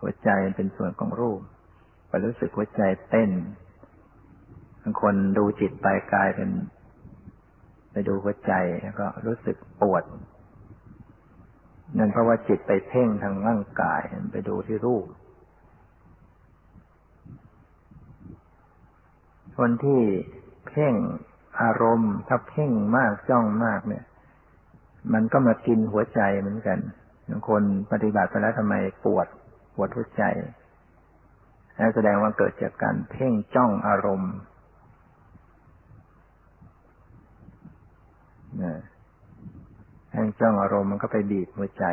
[0.00, 1.40] หัวใจเป็นส่วนของรูป
[2.08, 3.30] ไปรู้สึกหัวใจเต้น
[4.82, 6.50] บางคนดูจิตไปกายเป็น
[7.92, 8.52] ไปดูหัวใจ
[8.82, 10.04] แล้วก็รู้สึกปวด
[11.98, 14.02] นั่นเพราะว่าจิตไปเพ่งทางร่างกาย
[14.32, 15.06] ไปดูที่รูป
[19.58, 20.00] คนที่
[20.68, 20.94] เพ่ง
[21.62, 24.04] อารมณ์ถ้าเพ่งมากจ้องมากเนี่ย
[25.12, 26.78] มันก็มากินหัวใจเหมือนกัน
[27.28, 27.62] บางคน
[27.92, 29.26] ปฏิบัติไปแล้วทำไมปวด
[29.74, 30.22] ปวดหัวใจ
[31.78, 34.34] นั่นแสดงว่าเกิดจากการเพ่งจ้องอารมณ์
[40.10, 41.84] เพ่งจ้องอารมณ์มันก็ไปบีบหัวใจ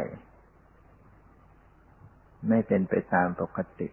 [2.50, 3.88] ไม่เป็นไปตามปกติ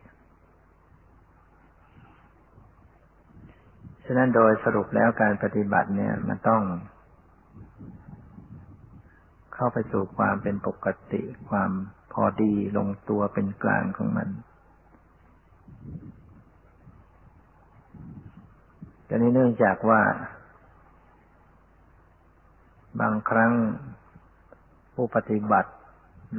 [4.11, 6.63] ฉะนั้นโดยสรุปแล้วการปฏิบัติเนี่ยมันต้อง
[9.55, 11.71] เข้าไปสู่ความเป็นปกติ ความ
[12.13, 14.29] พอดีลงตัวเป็นกลางของมัน
[19.05, 20.03] แต่นี้เนื่องจากว่า
[23.01, 23.53] บางครั้ง
[24.95, 25.71] ผู้ปฏิบัติ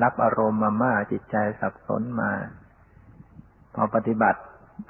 [0.01, 2.31] รับอารมณ์มามากจิตใจสับสนมา
[3.75, 4.41] พอปฏิบัติ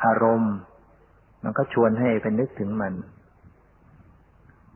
[0.05, 0.53] อารมณ์
[1.43, 2.93] มันก็ชวนให้ไปนึกถึงมัน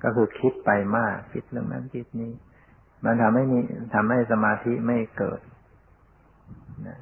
[0.04, 2.32] ก็คือคิดไปมาก คิดเรื่องนั้นคิดนี้
[3.06, 3.60] มันทำให้มี
[3.94, 5.42] ทำให้สมาธิไม่เกิด
[6.88, 7.00] นะ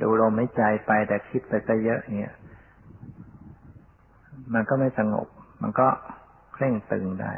[0.00, 2.32] ดูลมหายใจไปแต่คิดไปซะเยอะเนี่ย
[4.54, 5.26] มันก็ไม่สงบ
[5.62, 5.88] มันก็
[6.52, 7.32] เคร่งตึงได้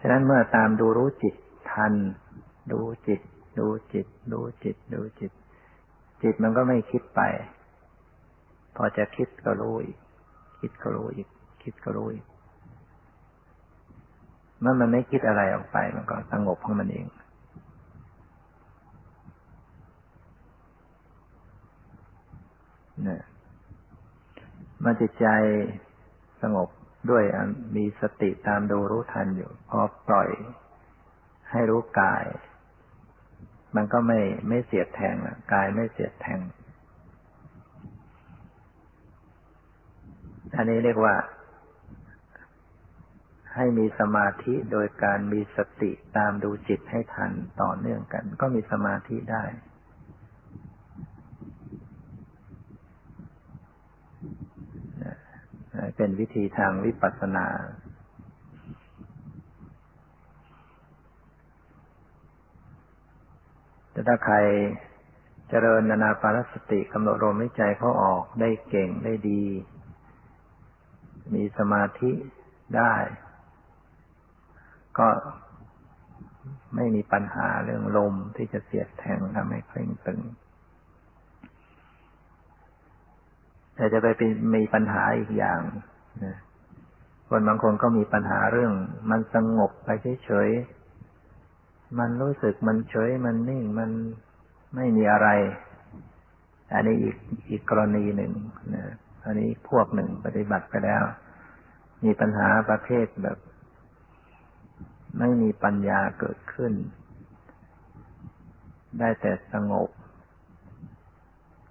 [0.00, 1.34] ฉะนั้นเมื่อตามดูรู้จิต
[1.70, 1.92] ทัน
[2.72, 3.20] ดูจิต
[3.58, 5.32] ดูจิต ดูจิต ดูจิต
[6.22, 7.20] จิตมันก็ไม่คิดไป
[8.76, 9.98] พอจะคิดก็รู้อีก
[10.60, 11.28] คิดก็รู้อีก
[11.62, 12.26] คิดก็รู้อีก
[14.60, 17.06] เมื่อมันไม่คิดอะไรออกไป มันก็สงบของมันเอง
[23.08, 23.22] นะ
[24.84, 25.26] มาจิตใจ
[26.42, 26.68] สงบ
[27.10, 27.24] ด้วย
[27.76, 30.30] มีสติตามดูรู้ทันอยู่ พอปล่อย
[31.50, 32.24] ให้รู้กาย
[33.76, 35.16] มันก็ไม่ไม่เสียดแทง
[35.52, 36.40] กายไม่เสียดแทง
[40.56, 41.14] อันนี้เรียกว่า
[43.54, 47.32] ให้มีสมาธิโดยการมีสติตามดูจิตให้ทัน
[47.62, 49.44] ต่อเนื่องกัน ก็มีสมาธิได้
[55.96, 57.46] เป็นวิธีทางวิปัสสนา
[63.94, 64.36] แต่ถ้าใคร
[65.48, 69.44] เจริญนานาปารสติกำหนดลมหายใจเขาออกได้เก่งได้ดี
[71.34, 72.12] มีสมาธิ
[72.76, 72.94] ได้
[74.98, 75.08] ก็
[76.74, 80.20] ไม่มีปัญหาเรื่องลมที่จะเสียดแทงทำให้เคร่งตึง
[83.74, 84.22] แต่จะไป
[84.54, 85.60] มีปัญหาอีกอย่าง
[87.28, 88.72] คนบางคนก็มีปัญหาเรื่อง
[89.10, 89.88] มันสงบไป
[90.24, 90.48] เฉย
[91.98, 93.90] มันรู้สึกมันเฉยมันนิ่งมัน
[94.74, 95.28] ไม่มีอะไร
[96.72, 97.16] อันนี้อีก
[97.50, 98.32] อีกกรณีหนึ่ง
[98.74, 101.02] นะอันนี้พวกหนึ่งปฏิบัติไปแล้ว
[102.04, 103.38] มีปัญหาประเภทแบบ
[105.18, 106.72] ไม่มีปัญญาเกิดขึ้น
[108.98, 109.88] ได้แต่สงบ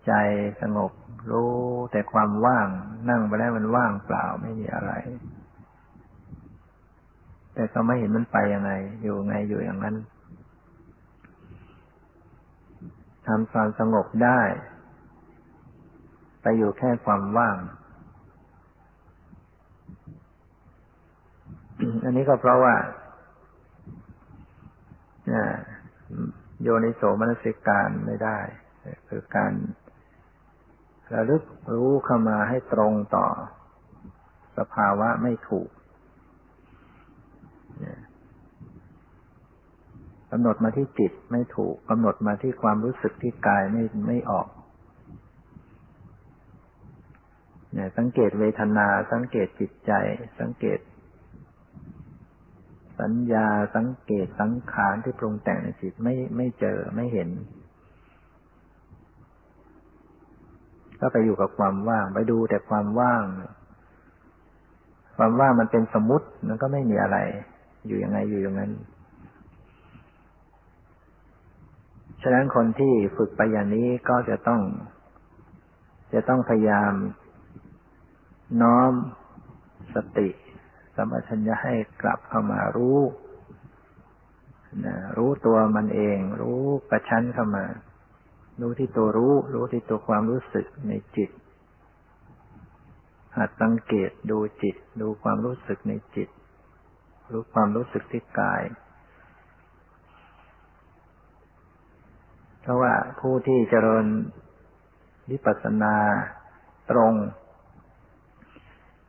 [0.08, 0.14] ใจ
[0.62, 0.92] สงบ
[1.32, 1.54] รู้
[1.92, 2.68] แต่ความว่าง
[3.10, 4.92] นั่งไปแล้วมันว่างเปล่าไม่มีอะไร
[7.54, 8.72] แต่ก็ไม่เห็นมันไปยังไง
[9.04, 9.96] อยู่ไงอยู่อย่างนั้น
[13.28, 14.42] ทำความสงบได้
[16.42, 17.58] ไปอยู่แค่ความว่าง
[22.04, 22.76] อันนี้ก็เพราะว่า
[26.62, 28.40] โยนิโสมนสิการไม่ได้
[29.08, 29.54] คือการ
[31.14, 33.28] ระลึกรู้เข้ามาให้ตรงต่อ
[34.58, 35.70] สภาวะไม่ถูก
[40.32, 44.48] กำหนดมาที่จิตไม่ถูกกำหนดมาที่ความรู้สึกที่กายไม่ไม่ออก
[47.74, 49.92] เนี่ยสังเกตเวทนา สังเกตจิตใจ
[50.40, 50.80] สังเกต
[53.00, 57.30] สัญญาสังเกตสังขารที่ปรุงแต่งในจิตไม่ไม่เจอไม่เห็น
[61.00, 63.24] ก็ไปอยู่กับความว่าง ไปดูแต่ความว่าง
[65.18, 67.18] ความว่างมันเป็นสมมติมันก็ไม่มีอะไร
[67.86, 68.72] อยู่ยังไงอยู่อย่างนั้น
[72.22, 74.62] ฉะนั้นคนที่ฝึกไปอย่างนี้ก็จะต้อง
[76.14, 76.94] จะต้องพยายาม
[78.62, 78.92] น้อม
[79.96, 80.30] สติ
[80.96, 83.00] สมัชัญญะให้กลับเข้ามารู้
[84.86, 87.66] นะรู้ตัวมันเอง รู้ประชันเข้ามา
[88.62, 91.30] รู้ที่ตัวรู้ รู้ที่ตัวความรู้สึกในจิต
[93.38, 96.30] หัดสังเกตดูจิต ดูความรู้สึกในจิต
[97.34, 98.64] รู้ความรู้สึกที่กาย
[102.62, 104.06] เพราะว่าผู้ที่เจริญ
[105.32, 105.96] วิปัสสนา
[106.92, 107.14] ตรง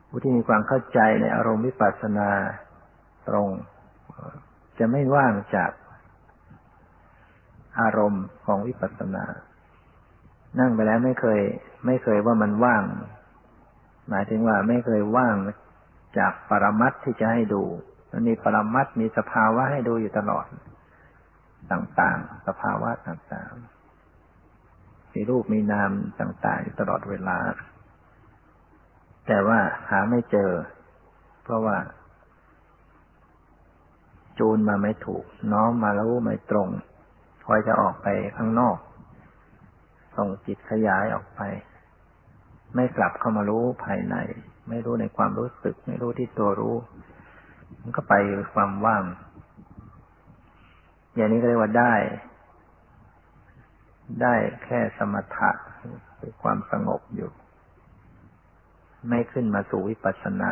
[0.07, 2.29] ผู้ที่มีความเข้าใจในอารมณ์วิปัสสนา
[3.29, 3.47] ตรง
[4.79, 5.71] จะไม่ว่างจาก
[7.81, 9.25] อารมณ์ของวิปัสสนา
[10.59, 11.41] นั่งไปแล้วไม่เคย
[11.85, 12.83] ไม่เคยว่ามันว่าง
[14.09, 15.35] หมายถึงว่าไม่เคยว่าง
[16.17, 17.63] จากปรมัตที่จะให้ดู
[18.17, 20.45] มันมีปรมัตมีสภาวะให้ดูอยู่ตลอด
[21.71, 27.37] ต่างๆ สภาวะต่างๆ มีรูปมีนามต่างๆอยู่ตลอดเวลา
[29.27, 30.51] แต่ว่าหาไม่เจอ
[31.43, 31.77] เพราะว่า
[34.39, 36.69] จูนมาไม่ถูก น้อมมาแล้วไม่ตรง
[37.45, 38.77] คอยจะออกไปข้างนอก
[40.17, 41.41] ส่งจิตขยายออกไป
[42.75, 44.15] ไม่กลับเข้ามารู้ภายใน
[44.69, 46.75] ไม่รู้ในความรู้สึก ไม่รู้ที่ตัวรู้
[47.81, 48.13] มันก็ไป
[48.53, 49.03] ความว่าง
[51.15, 51.93] อย่างนี้ก็เรียกว่าได้
[54.21, 55.51] ได้แค่สมถะ
[56.19, 57.31] คือความสงบอยู่
[59.09, 60.51] ไม่ขึ้นมาสู่วิปัสสนา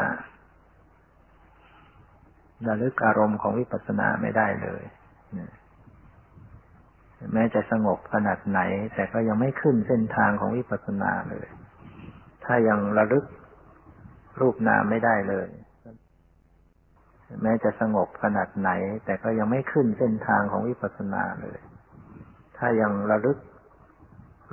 [2.67, 4.83] ระลึกอารมณ์ของวิปัสสนาไม่ได้เลย
[7.33, 8.59] แม้จะสงบขนาดไหน
[8.95, 11.47] แต่ก็ยังไม่ขึ้นเส้นทางของวิปัสสนาเลย
[12.45, 13.25] ถ้ายังระลึก
[14.39, 15.47] รูปนามไม่ได้เลย
[17.41, 18.69] แม้จะสงบขนาดไหน
[19.05, 21.59] แต่ก็ยังไม่ขึ้นเส้นทางของวิปัสสนาเลย
[22.57, 23.37] ถ้ายังระลึก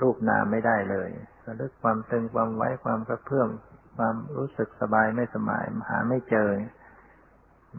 [0.00, 1.10] รูปนามไม่ได้เลย
[1.46, 3.48] ระลึกความตึงความไว้ความกระเพื่อม
[3.96, 6.48] ความรู้สึกสบายไม่สบายหาไม่เจอ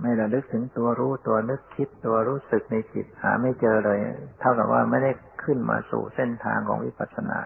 [0.02, 4.00] ไม่ระลึกถึงตัวรู้ตัวนึกคิดตัวรู้สึกในจิตหาไม่เจอเลย
[4.40, 5.12] เท่ากับว่าไม่ได้
[5.44, 7.40] ขึ้นมาสู่เส้นทางของวิปัสสนา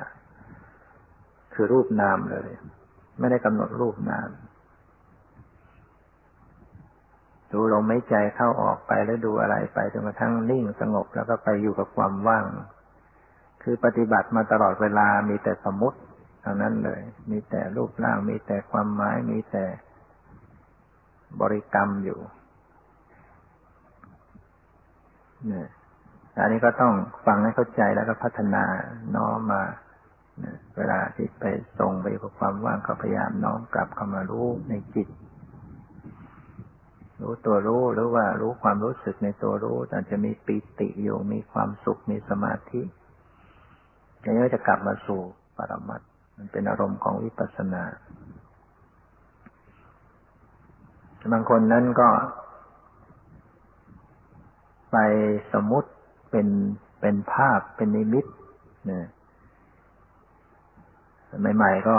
[1.54, 2.50] คือรูปนามเลย
[3.20, 4.30] ไม่ได้กำหนดรูปนาม
[7.52, 12.46] ดูลมไม่ใจเข้าออกไปแล้วดูอะไรไปจนกระทั่งนิ่งสงบแล้วก็ไปอยู่กับความว่าง
[13.64, 16.00] คือปฏิบัติมาตลอดเวลามีแต่สมมติ
[16.42, 19.66] เท่านั้นเลย มีแต่รูปร่าง มีแต่ความหมาย มีแต่
[21.42, 22.20] บริกรรมอยู่
[25.48, 25.68] เนี่ย
[26.40, 26.94] อันนี้ก็ต้อง
[27.26, 28.64] ฟังให้เข้าใจแล้วก็พัฒนา
[29.16, 29.64] น้อมมา
[30.78, 31.46] เวลาที่ไป
[31.80, 35.08] ทรงไปกับความว่างก็พยายามน้อมกลับเข้ามารู้ในจิต
[37.22, 42.82] รู้ตัวรู้หรือว่ารู้ความรู้สึกในตัวรู้แต่จะมีปีติอยู่มีความสุขมีสมาธิ
[44.22, 45.22] อย่างนี้จะกลับมาสู่
[45.58, 46.02] ปรมัต
[46.38, 47.84] มันเป็นอารมณ์ของวิปัสสนา
[51.34, 52.10] บางคนนั้นก็
[54.92, 54.98] ไป
[55.54, 55.90] สมมุติ
[56.32, 56.48] เป็น
[57.02, 58.26] เป็นภาพเป็นนิมิต
[58.86, 59.06] เนี่ย
[61.56, 61.96] ใหม่ๆก็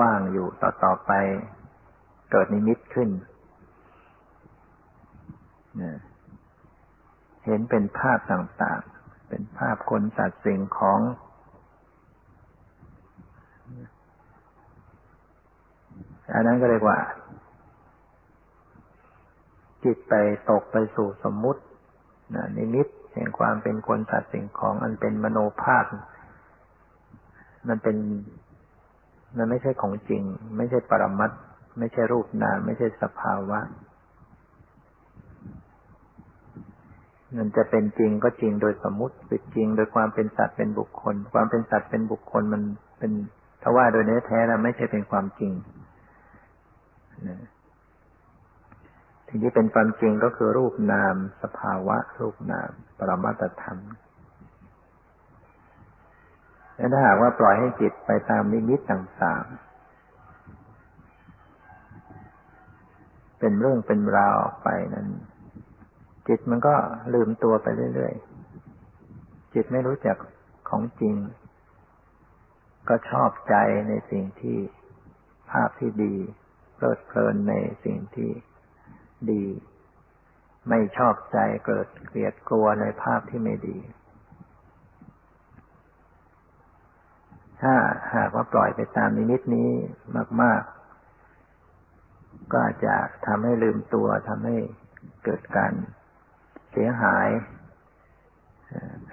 [0.00, 1.12] ว่างๆอยู่ต่อต่อไป
[2.30, 3.08] เกิดนิมิตขึ้น
[7.44, 11.00] เห็นเป็นภาพต่างๆ เป็นภาพคนสัตว์สิ่งของ
[16.34, 16.98] อันนั้นก็เรียกว่า
[19.84, 20.14] จิตไป
[20.50, 21.62] ตกไปสู่สมมุติ
[22.34, 25.84] นะนิมิตแห่งความเป็นคนสัตว์สิ่งของอันเป็นมโนภาพ
[27.68, 27.96] มันเป็น
[29.36, 30.22] มันไม่ใช่ของจริง
[30.56, 31.30] ไม่ใช่ปรมัต
[31.78, 33.60] ไม่ใช่รูปนามไม่ใช่สภาวะ
[37.36, 42.62] มันจะเป็นจริงก็จริงโดยสมมติเป็นจริง โดยความเป็นสัตว์เป็นบุคคล ความเป็นสัตว์เป็นบุคคลมัน
[42.98, 43.12] เป็น
[43.62, 45.52] ถ้าว่าโดยเนื้อแท้แล้วไม่ใช่เป็นความจริง
[47.28, 47.38] นะ
[49.26, 53.78] สิ่งที่เป็นความจริงก็คือรูปนาม สภาวะ รูปนาม ปรมัตธรรม
[56.76, 59.50] และถ้าหากว่าปล่อยให้จิตไปตามนิมิตต่างๆ
[63.38, 65.08] เป็นเรื่องเป็นราวออกไปนั้น
[66.32, 66.74] จิตมันก็
[67.14, 70.16] ลืมตัวไปเรื่อยๆ จิตไม่รู้จัก
[70.68, 71.14] ของจริง
[72.88, 73.54] ก็ชอบใจ
[73.88, 74.58] ในสิ่งที่
[75.50, 76.14] ภาพที่ดี
[76.74, 78.30] เพลิดเพลินในสิ่งที่
[79.30, 79.44] ดี
[80.68, 83.78] ไม่ชอบใจเกิดเกลียดกลัวในภาพที่ไม่ดี
[87.62, 87.74] ถ้า
[88.14, 89.70] หากว่าปล่อยไปตามนิมิตนี้
[90.42, 90.62] มาก
[91.56, 92.94] ๆก็อาจจะ
[93.26, 94.56] ทำให้ลืมตัวทำให้
[95.24, 95.72] เกิดการ
[96.72, 97.28] เสียหาย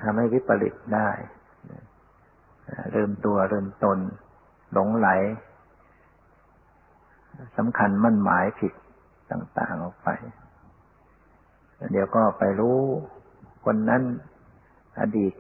[0.02, 1.10] ทำให้วิปริตได้
[2.96, 3.98] ลืมตัวลืมตน
[4.74, 5.10] หลงไหล
[7.58, 8.74] สำคัญมั่นหมายผิด
[9.32, 10.10] ต่าง ๆ ออกไป
[11.92, 12.80] เดี๋ยวก็ไปรู้
[13.66, 14.04] คนนั้น
[15.00, 15.34] อดีต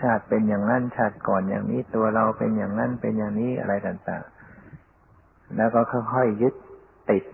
[0.00, 6.54] ชาติเป็นอย่างนั้นชาติก่อนอย่างนี้ตัวเราเป็นอย่างนั้นเป็นอย่างนี้อะไรต่าง ๆ แล้วก็ค่อยๆยึด
[7.10, 7.24] ติด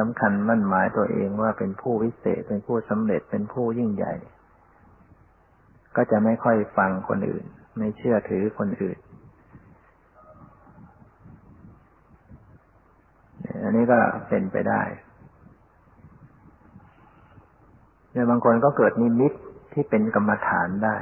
[0.00, 4.14] สำคัญมั่นหมายตัวเองว่าเป็นผู้วิเศษ เป็นผู้สำเร็จเป็นผู้ยิ่งใหญ่
[5.96, 7.44] ก็จะไม่ค่อยฟังคนอื่น
[7.78, 8.98] ไม่เชื่อถือคนอื่น
[13.62, 13.98] อันนี้ก็
[14.28, 14.82] เป็นไปได้
[18.12, 19.32] เนี่ยบางคนก็เกิดนิมิต
[19.72, 20.96] ที่เป็นกรรมฐานได้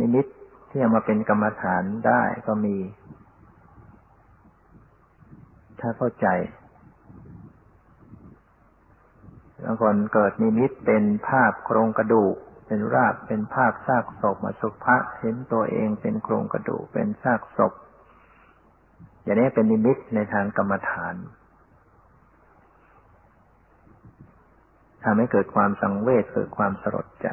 [0.00, 0.26] นิมิต
[0.70, 2.76] ที่เอามาเป็นกรรมฐานได้ก็มี
[5.80, 6.28] ถ้าเข้าใจ
[9.64, 12.34] บางคนเกิดนิมิตเป็นภาพโครงกระดูก
[12.66, 17.72] เป็นราบเป็นภาพซากศพมาสุภะเห็นตัวเองเป็นโครงกระดูกเป็นซากศพ
[19.22, 21.14] อย่างนี้เป็นนิมิตในทางกรรมฐาน
[25.04, 27.28] ทำให้เกิดความสังเวชเกิดความสลดใจ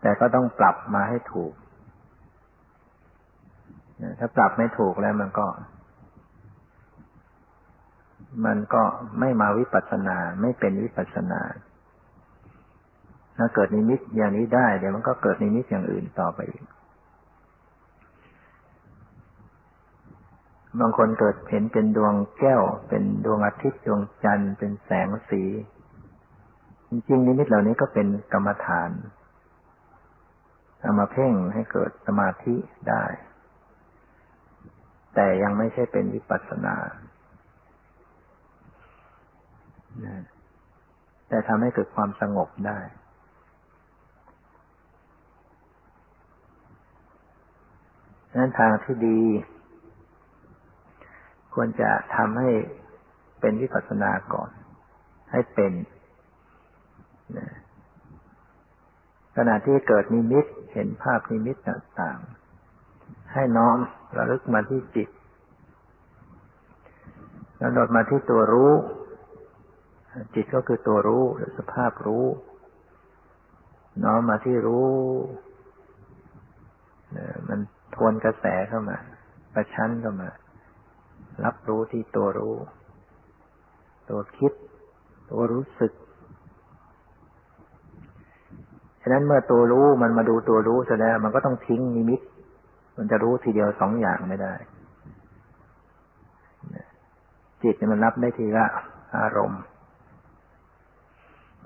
[0.00, 1.52] แต่ก็ต้องปรับมาให้ถูก
[4.18, 5.46] ถ้าปรับไม่ถูกแล้วมันก็
[8.44, 8.82] มันก็
[9.20, 11.40] ไม่มาวิปัสสนาไม่เป็นวิปัสสนา
[13.38, 16.62] ถ้าเกิดนิมิตอย่างนี้ได้เดี๋ยวมันก็เกิดนิมิตอย่างอื่นต่อไปอีก
[20.80, 25.42] บางคนเกิดเห็นเป็นดวงแก้ว เป็นดวงอาทิตย์ดวงจันทร์เป็นแสงสี
[26.88, 28.90] จริงๆนิมิตเหล่านี้ก็เป็นกรรมฐาน
[30.80, 32.54] เอามาเพ่งให้เกิดสมาธิ
[32.88, 33.04] ได้
[35.14, 36.76] แต่ยังไม่ใช่เป็นวิปัสสนา
[41.28, 42.78] แต่ทำให้เกิดความสงบได้
[48.36, 49.20] นั้นทางที่ดี
[51.54, 52.50] ควรจะทำให้
[53.40, 54.50] เป็นวิปัสสนาก่อน
[55.30, 55.72] ให้เป็น
[57.38, 57.48] นะ
[59.36, 63.76] ขณะที่เกิดนิมิตเห็นภาพนิมิตต่างๆ ให้น้อม
[64.16, 65.08] ระลึกมาที่จิต
[67.58, 68.72] แล้วดดมาที่ตัวรู้
[70.34, 72.24] จิตก็คือตัวรู้หรือสภาพรู้
[74.04, 74.88] น้อมมาที่รู้
[77.48, 77.60] มัน
[77.94, 78.96] ทวนกระแสเข้ามา
[79.54, 80.28] ประชันเข้ามา
[81.44, 82.54] รับรู้ที่ตัวรู้
[84.10, 84.52] ตัวคิด
[85.30, 85.92] ตัวรู้สึก
[89.02, 92.20] ฉะนั้นเมื่อตัวรู้มันมาดูตัวรู้เสร็จแล้วมันก็ต้องทิ้งนิมิต
[92.96, 94.54] มันจะรู้ทีเดียวสองอย่างไม่ได้
[97.62, 98.66] จิตมันรับได้ทีละ
[99.18, 99.62] อารมณ์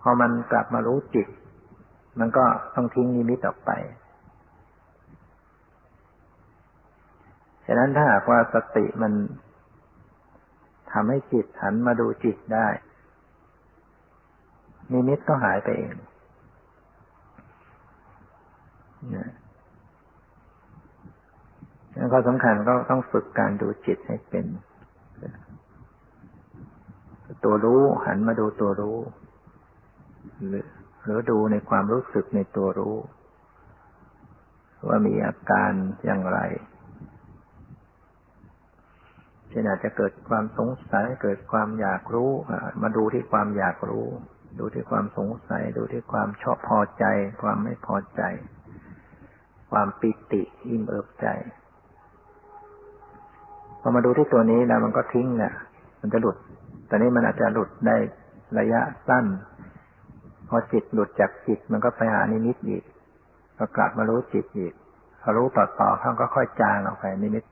[0.00, 1.28] พอมันกลับมารู้จิต
[2.18, 2.44] มันก็
[2.74, 3.70] ต้องทิ้งนิมิตออกไป
[7.66, 9.12] ฉะนั้นถ้าหากว่าสติมัน
[10.92, 12.66] ทำให้จิตหันมาดูจิตได้
[14.92, 15.94] นิมิตก็หายไปเอง
[19.16, 19.30] นะ
[21.94, 24.46] แล้วก็สำคัญก็ต้องฝึกการดูจิตให้เป็น
[27.44, 28.96] ตัวรู้หันมาดูตัวรู้
[31.04, 32.96] หรือดูในความรู้สึกในตัวรู้
[34.88, 35.72] ว่ามีอาการ
[36.04, 36.38] อย่างไร
[39.48, 42.30] เช่นอาจจะเกิดความสงสัยเกิดความอยากรู้
[42.82, 44.06] มาดูที่ความอยากรู้
[44.58, 47.04] ดูที่ความสงสัย ดูที่ความชอบพอใจ
[47.42, 48.22] ความไม่พอใจ
[49.70, 51.26] ความปิติอิ่มเอิบใจ
[53.80, 55.54] พอมาดูที่ตัวนี้แล้วมันก็ทิ้งเนี่ย
[56.00, 56.36] มันจะหลุด
[56.86, 57.96] แต่นี้มันอาจจะหลุดได้
[58.58, 59.24] ระยะสั้น
[60.48, 62.84] พอจิตหลุดจากจิตมันก็ไปหานิมิตอีก
[63.58, 64.72] ก็กลับมารู้จิตอีก
[65.22, 67.44] พอรู้ต่อๆเขาก็ค่อยจางออกไปนิมิต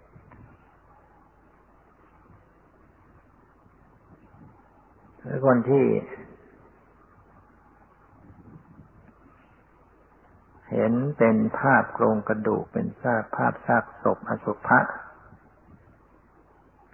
[5.47, 5.84] คนที่
[10.72, 14.80] เห็นเป็นภาพโครงกระดูกเป็นซากภาพซากศพอสุภะ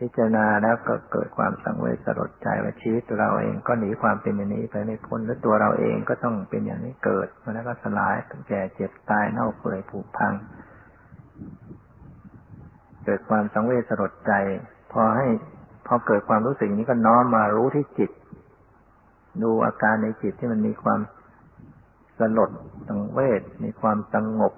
[0.03, 8.17] พิจารณาแล้วก็เกิดความสังเวชสลดใจว่าชีวิตเราเองก็หนีความเป็นอย่างนี้ไปไม่พ้นและตัวเราเองก็ต้องเป็นอย่างนี้เกิดมาแล้วก็สลาย
[8.49, 10.33] แก่เจ็บตายเน่าเปื่อยผุพัง
[13.05, 14.33] เกิดความสังเวชสลดใจ
[14.93, 15.27] พอให้
[15.87, 18.11] พอเกิดความรู้สึกนี้ก็น้อมมารู้ที่จิต
[19.43, 21.01] ดูอาการในจิตที่มันมีความ
[22.19, 22.51] สลด
[22.89, 24.53] สังเวชมีความสงบ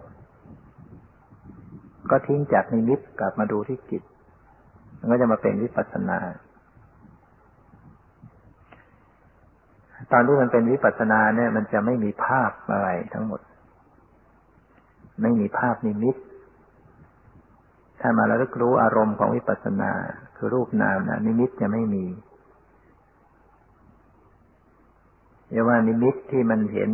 [2.11, 4.03] ก็ทิ้งจากนิมิตกลับมาดูที่จิต
[5.09, 6.19] มันก็จะมาเป็นวิปัสสนา
[10.13, 13.41] ตอนที่มันเป็นวิปัสสนาเนี่ย มันจะไม่มีภาพอะไรทั้งหมด
[15.23, 16.17] ไม่มีภาพนิมิต
[18.01, 19.93] ถ้ามาแล้วรู้อารมณ์ของวิปัสสนา
[20.37, 22.05] คือรูปนามนะนิมิตจะไม่มี
[25.51, 26.91] เรียกว่านิมิตที่มันเห็น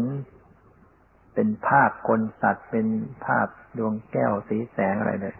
[1.35, 2.87] เป็นภาพคนสัตว์เป็น
[3.25, 3.47] ภาพ
[3.79, 5.37] ดวงแก้วสีแสงอะไรเลย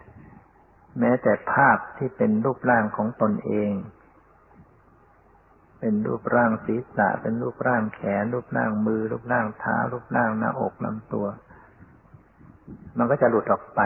[0.99, 3.71] แม้แต่ภาพที่เป็นรูปร่างของตนเอง
[5.79, 11.25] เป็นรูปร่างศีรษะ เป็นรูปร่างแขน รูปร่างมือ รูปร่างเท้า รูปร่างหน้าอกลำตัว
[12.97, 13.81] มันก็จะหลุดออกไป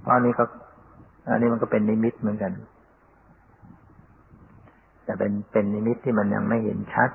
[0.00, 0.44] เพราะนี้ก็
[1.30, 2.52] อันนี้มันก็เป็นนิมิตเหมือนกัน
[5.04, 7.10] แต่เป็นเป็นนิมิตที่มันยังไม่เห็นชัด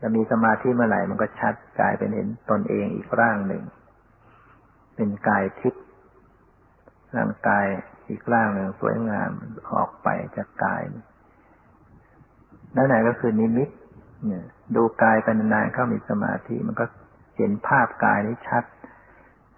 [0.00, 3.62] จะมีสมาธิเมื่อไหร่มันก็ชัดกลายเป็นเห็นตนเองอีกร่างหนึ่ง
[4.96, 5.82] เป็นกายทิพย์
[7.16, 7.66] ร่างกาย
[8.08, 9.30] อีกร่างหนึ่งสวยงาม
[9.74, 10.82] ออกไปจากกาย
[12.76, 13.68] นั่นไหนก็คือนิมิต
[14.26, 14.44] เนี่ย
[14.76, 16.84] ดูกายไปนานๆเข้ามีสมาธิมันก็
[17.36, 18.64] เห็นภาพกายนี้ชัด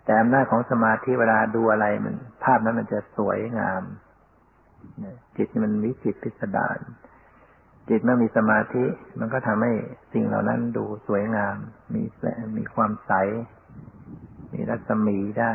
[0.05, 2.15] แต่อำนาจของสมาธิเวลาดูอะไรมัน
[2.45, 3.83] ภาพนั้นมันจะสวยงาม
[5.37, 6.79] จิตมันวิจิตพิสดาร
[7.89, 8.85] จิตเมื่อมีสมาธิ
[9.21, 9.73] มันก็ทำให้
[10.13, 11.57] สิ่งเหล่านั้นดูสวยงาม
[11.95, 13.13] มีแสงมีความใส
[14.57, 15.53] มีรัศมีได้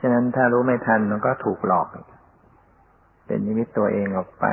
[0.00, 1.88] ฉะนั้นถ้ารู้ไม่ทันมันก็ถูกหลอก
[3.26, 4.44] เป็นนิมิตตัวเองออกไป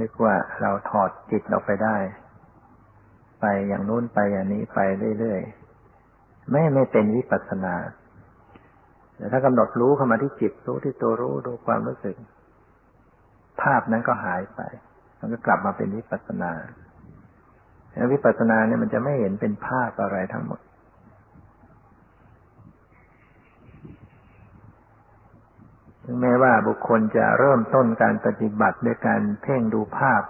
[0.00, 1.96] นึกว่าเราถอดจิตออกไปได้
[3.40, 4.80] ไปอย่างนู้นไปอย่างนี้ไป
[5.18, 7.74] เรื่อยๆ ไม่ไม่เป็นวิปัสสนา
[9.16, 12.16] แต่ถ้ากำหนดรู้เข้ามาที่จิตรู้ที่ตัวรู้ดูความรู้สึก
[13.62, 14.60] ภาพนั้นก็หายไป
[15.20, 16.52] มันก็กลับมาเป็นวิปัสสนา
[17.92, 20.60] แล้ววิปัสสนาเนี่ยมันจะไม่เห็นเป็นภาพอะไรทั้งหมด
[26.04, 30.22] ถึงแม้ว่าบุคคลจะเริ่มต้นการปฏิบัติด้วยการเพ่งดูภาพ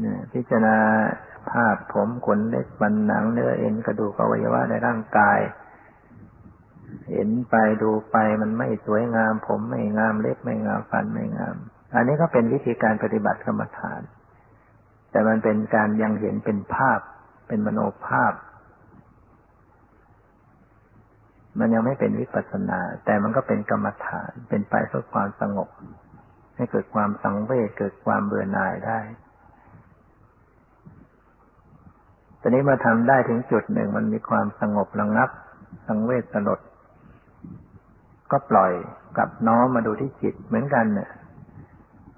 [0.00, 0.76] เนี่ยพิจารณา
[1.52, 5.38] ภาพผมขนเล็บฟันหนังเนื้อเอ็นกระดูกอวัยวะในร่างกาย
[7.10, 11.56] เห็นไปดูไปมันไม่สวยงาม ผมไม่งามเล็บไม่งามฟันไม่งาม
[11.94, 14.00] อันนี้ก็เป็นวิธีการปฏิบัติกรรมฐาน
[15.10, 17.00] แต่มันเป็นการยังเห็นเป็นภาพ
[17.48, 18.32] เป็นมโนภาพ
[21.58, 25.68] มันยังไม่เป็นวิปัสสนา แต่มันก็เป็นกรรมฐาน เป็นไปเพื่อความสงบ
[26.56, 28.98] ให้เกิดความสังเวชเกิดความเบื่อหน่ายได้
[32.40, 35.30] ตอนนี้มาทำได้ถึงจุดหนึ่งมันมีความสงบระงับ
[35.86, 36.60] สังเวชสลด
[38.32, 38.72] ก็ปล่อย
[39.16, 41.10] กลับน้อมมาดูที่จิตเหมือนกันเนี่ย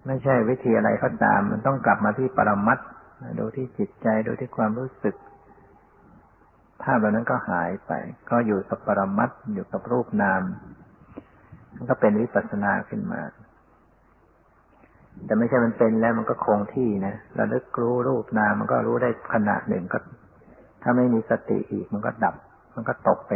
[0.06, 2.78] ไม่ใช่วิธีอะไรก็ตาม มันต้องกลับมาที่ปรมัต
[3.38, 5.14] ดูที่จิตใจดูที่ความรู้สึก
[6.82, 7.92] ภาพเหล่านั้นก็หายไป
[8.30, 10.42] ก็อยู่กับปรมัตอยู่กับรูปนาม
[11.74, 13.20] มันก็เป็นวิปัสสนาขึ้นมา
[15.24, 19.98] แต่ไม่ใช่มันเป็นแล้วมันก็คงที่นะระลึกรู้รูปนามมันก็รู้ได้ขณะหนึ่งก็
[20.82, 22.34] ถ้าไม่มีสติอีกมันก็ดับ
[22.74, 23.32] มันก็ตกไป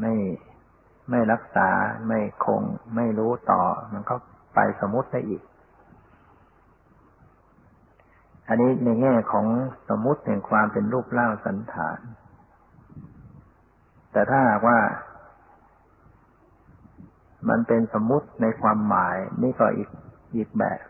[0.00, 0.14] ไม่
[1.10, 1.68] ไม่รักษา
[2.08, 2.62] ไม่คง
[2.96, 4.16] ไม่รู้ต่อ มันก็
[4.54, 5.42] ไปสมมติได้อีก
[8.48, 9.46] อันนี้ในแง่ของ
[9.88, 11.98] สมมติแห่งความเป็นรูปร่างสันฐาน
[14.12, 14.78] แต่ถ้าหากว่า
[17.48, 19.88] มันเป็นสมมติในความหมายนี่ก็อีก
[20.36, 20.80] อีกแบบ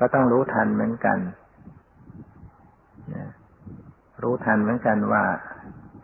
[0.00, 1.18] ก็ต้องรู้ทันเหมือนกัน
[4.22, 5.24] รู้ทันเหมือนกันว่า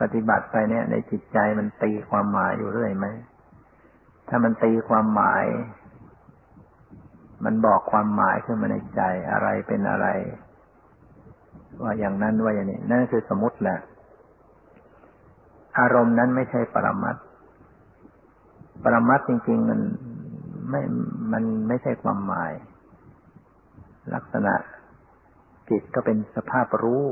[0.01, 3.07] ปฏิบัติไปเนี่ย ในจิตใจมันตีความหมายอยู่เรื่อยไหม
[4.29, 5.45] ถ้ามันตีความหมาย
[7.45, 10.07] มันบอกความหมายขึ้นมาในใจอะไรเป็นอะไร
[11.83, 13.79] ว่าอย่างนั้นว่าอย่างนี้ นั่นคือสมมติแหละ
[15.79, 17.17] อารมณ์นั้นไม่ใช่ปรมัต
[18.85, 19.81] ปรมัตจริง ๆ มัน
[20.71, 20.83] ไม่
[21.33, 22.53] มันไม่ใช่ความหมาย
[24.15, 24.55] ลักษณะ
[25.71, 27.03] จิตก็เป็นสภาพรู้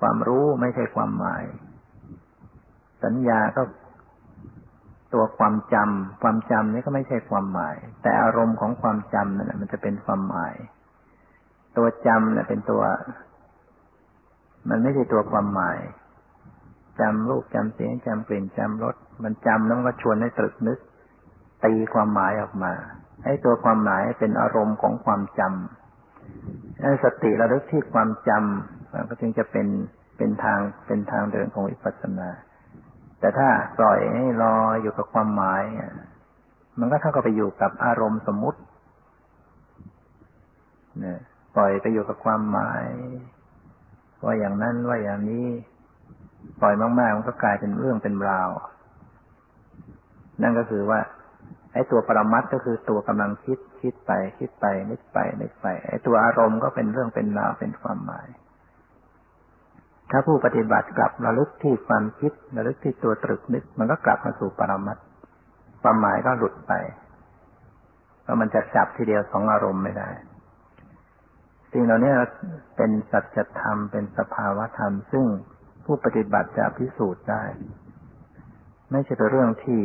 [0.00, 1.42] ความรู้ไม่ใช่ความหมาย
[3.04, 3.62] สัญญาก็
[5.14, 10.54] ตัวความจำความจำนี่ก็ไม่ใช่ความหมาย แต่อารมณ์ของความจำนั่นแหละมันจะเป็นความหมาย
[11.76, 12.82] ตัวจำเนี่ยเป็นตัว
[14.68, 15.78] มันไม่ใช่ตัวความหมาย
[17.00, 20.78] จำรูปจำเสียงจำกลิ่นจำรสมันจำแล้วมันก็ชวนให้ตรึกนึก
[21.64, 22.72] ตีความหมายออกมา
[23.24, 29.66] ให้ตัวความหมายเป็นอารมณ์ของความจำให้สติระลึกที่ความจำมันก็จึงจะเป็น
[30.16, 32.28] เป็นทางเป็นทางเดินของวิปัสสนา
[33.20, 33.48] แต่ถ้า
[33.78, 35.62] ปล่อยให้รออยู่กับความหมาย
[36.80, 38.60] มันก็เท่ากับไปอยู่กับอารมณ์สมมุติ
[41.00, 41.18] เนี่ย
[41.56, 42.84] ปล่อยไปอยู่กับความหมาย
[44.24, 45.46] ว่าอย่างนั้นว่าอย่างนี้
[46.60, 48.50] ปล่อยมากๆมันก็กลายเป็นเรื่องเป็นราว
[50.42, 51.00] นั่นก็คือว่า
[51.72, 58.28] ไอ้ตัวปรมัตก็คือตัวกำลังคิดคิดไป คิดไปนึกไปนึกไปไอ้ตัวอารมณ์ก็เป็นเรื่องเป็นราวเป็นความหมาย
[60.10, 64.98] ถ้าผู้ปฏิบัติกลับระลึกที่ความคิดระลึกที่ตัวตรึกนึก มันก็กลับมาสู่ปรมัต
[65.82, 66.72] ความหมายก็หลุดไป
[68.22, 70.10] เพราะมันจะจับทีเดียวสองอารมณ์ไม่ได้
[71.72, 72.12] สิ่งเหล่านี้
[72.76, 75.26] เป็นสัจธรรมเป็นสภาวธรรม ซึ่ง
[75.84, 77.42] ผู้ปฏิบัติจะพิสูจน์ได้
[78.90, 79.80] ไม่ใช่เป็นเรื่องที่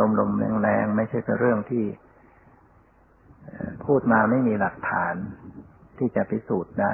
[0.00, 1.84] ลมลมแรงแรงไม่ใช่เป็นเรื่องที่
[3.84, 5.14] พูดมาไม่มีหลักฐาน
[5.98, 6.92] ที่จะพิสูจน์ได้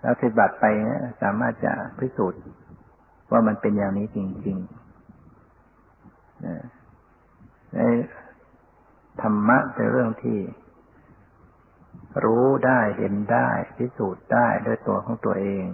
[0.00, 2.40] แล้วปฏิบัติไปเนี่ยสามารถจะพิสูจน์
[3.30, 4.80] ว่ามันเป็นอย่างนี้จริงๆ
[7.74, 7.78] ใน
[9.22, 10.38] ธรรมะเป็นเรื่องที่
[12.24, 15.64] รู้ได้เห็นได้ พิสูจน์ได้ด้วยตัวของตัวเอง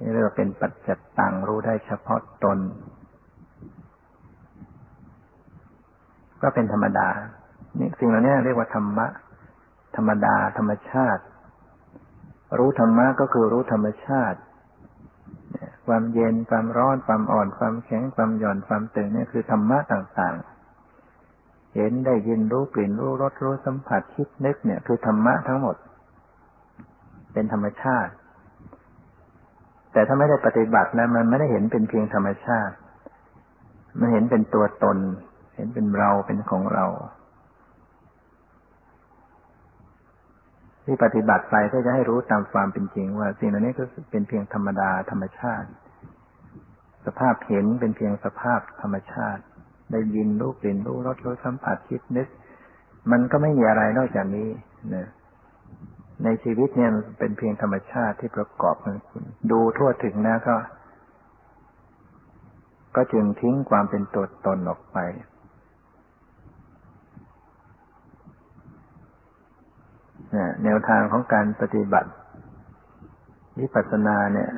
[0.00, 2.58] นี่เรียกว่าเป็นปัจจัตตังรู้ได้เฉพาะตน
[6.42, 7.08] ก็เป็นธรรมดา
[7.78, 9.06] นี่สิ่งเหล่านี้เรียกว่าธรรมะ
[9.96, 11.24] ธรรมดา ธรรมชาติ
[12.58, 14.38] รู้ธรรมะก็คือรู้ธรรมชาติ
[15.86, 25.76] ความเย็น ความร้อน ความอ่อน ความแข็ง ความหย่อน ความตึงนี่คือธรรมะต่างๆ เห็นได้ยินรู้กลิ่นรู้รสรู้สัมผัสคิดนึกเนี่ยคือธรรมะทั้งหมด
[27.32, 28.12] เป็นธรรมชาติ
[29.92, 32.74] แต่ถ้าไม่ได้ปฏิบัตินะมันไม่ได้เห็นเป็นเพียงธรรมชาติ
[33.98, 34.98] มันเห็นเป็นตัวตน
[35.56, 36.86] เห็นเป็นเราเป็นของเรา
[40.90, 45.68] ที่ปฏิบัติไปก็จะให้รู้ตามความเป็นจริง ว่าสิ่งเหล่านี้ก็เป็นเพียงธรรมดาธรรมชาติ
[47.06, 49.42] สภาพเห็นเป็นเพียงสภาพธรรมชาติ
[49.92, 52.28] ได้ยินรู้กลิ่นรู้รสรู้สัมผัสคิดนึก
[53.10, 54.48] มันก็ไม่มีอะไรนอกจากนี้
[54.94, 55.08] นะ
[56.24, 60.56] ในชีวิตเนี่ยเป็นเพียงธรรมชาติที่ประกอบกันคุณดูทั่วถึงนะก็
[62.96, 64.98] ก็จึงทิ้งความเป็นตัวตนออกไป
[70.64, 72.10] แนวทางของการปฏิบัติ
[73.60, 74.50] วิปัสสนาเนี่ย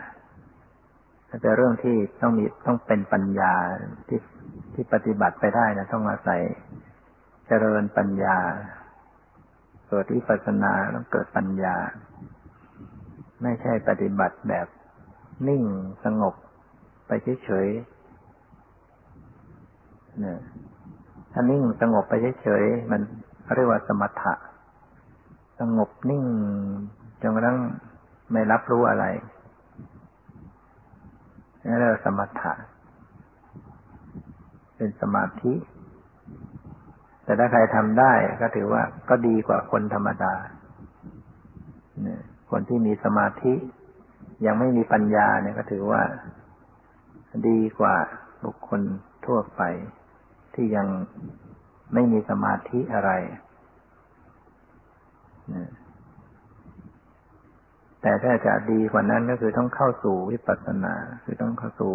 [1.40, 3.52] เป็นเรื่องที่ต้องมีต้องเป็นปัญญา
[4.08, 4.20] ที่
[4.74, 6.40] ที่ปฏิบัติไปได้นะต้องอาศัย
[7.46, 8.36] เจริญปัญญา
[9.88, 11.76] เกิดวิปัสสนาต้องเกิดปัญญา
[13.42, 14.66] ไม่ใช่ปฏิบัติแบบ
[15.48, 15.62] นิ่ง
[16.04, 16.34] สงบ
[17.06, 17.10] ไป
[17.44, 20.38] เฉยๆเนี่ย
[21.32, 23.00] ถ้านิ่งสงบไปเฉยๆมัน
[23.54, 24.34] เรียกว่าสมถะ
[25.60, 26.24] สงบนิ่ง
[27.22, 27.58] จนกระทั่ง
[28.32, 29.04] ไม่รับรู้อะไร
[31.64, 32.52] นี่เรียกสมถะ
[34.76, 35.54] เป็นสมาธิ
[37.24, 40.34] แต่ถ้าใครทำได้ก็ถือว่าก็ดีกว่าคนธรรมดา
[42.50, 43.54] คนที่มีสมาธิ
[44.46, 46.02] ยังไม่มีปัญญาเนี่ยก็ถือว่า
[47.48, 47.96] ดีกว่า
[48.44, 48.80] บุคคล
[49.26, 49.62] ทั่วไป
[50.54, 50.86] ที่ยัง
[51.94, 53.10] ไม่มีสมาธิอะไร
[58.02, 60.94] แต่ถ้าจะดีกว่านั้นก็คือต้องเข้าสู่วิปัสสนา
[61.24, 61.94] คือต้องเข้าสู่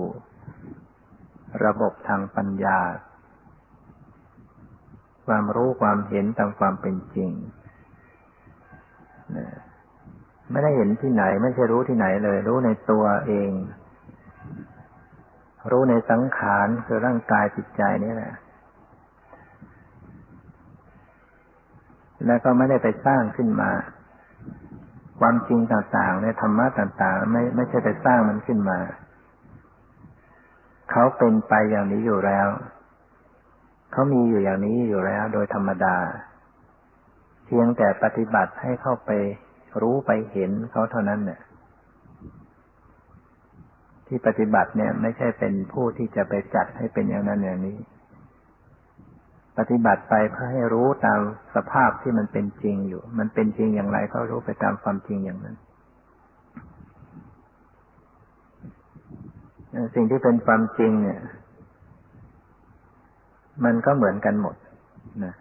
[1.66, 2.80] ระบบทางปัญญา
[5.28, 7.32] ความรู้ความเห็นตามความเป็นจริง
[10.52, 13.52] ไม่ได้เห็นที่ไหน ไม่ใช่รู้ที่ไหนเลย รู้ในตัวเอง
[15.72, 18.34] รู้ในสังขารคือร่างกายจิตใจนี่แหละ
[22.26, 23.72] แล้วก็ไม่ได้ไปสร้างขึ้นมา
[25.20, 28.80] ความจริงต่างๆในธรรมะต่างๆ ไม่ไม่ใช่ไปสร้างมันขึ้นมา
[30.92, 32.48] เขาเป็นไปอย่างนี้อยู่แล้ว
[33.92, 35.96] เขามีอยู่อย่างนี้อยู่แล้ว โดยธรรมดา
[37.46, 39.12] เพียงแต่ปฏิบัติให้เข้าไป
[39.82, 41.42] รู้ไปเห็นเขาเท่านั้นเนี่ย
[44.08, 47.78] ที่ปฏิบัติเนี่ย ไม่ใช่เป็นผู้ที่จะไปจัดให้เป็นอย่างนั้นอย่างนี้
[49.58, 51.20] ปฏิบัติไปเพื่อให้รู้ตาม
[51.56, 55.56] สภาพที่มันเป็นจริงอยู่ มันเป็นจริงอย่างไรก็รู้ไปตามความจริงอย่างนั้น
[59.96, 61.22] สิ่งที่เป็นความจริงเนี่ย
[63.64, 64.56] มันก็เหมือนกันหมด
[65.24, 65.34] นะ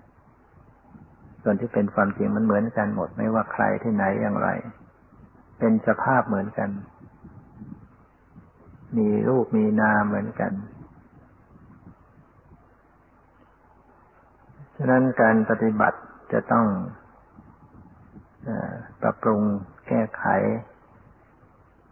[1.43, 4.49] ส่วนที่เป็นความจริงมันเหมือนกันหมด ไม่ว่าใครที่ไหนอย่างไร
[5.59, 6.71] เป็นสภาพเหมือนกัน
[8.99, 15.99] มีรูปมีนามเหมือนกันะนั้นการปฏิบัติ
[16.33, 16.67] จะต้อง
[19.01, 19.41] ปรับปรุง
[19.89, 20.25] แก้ไข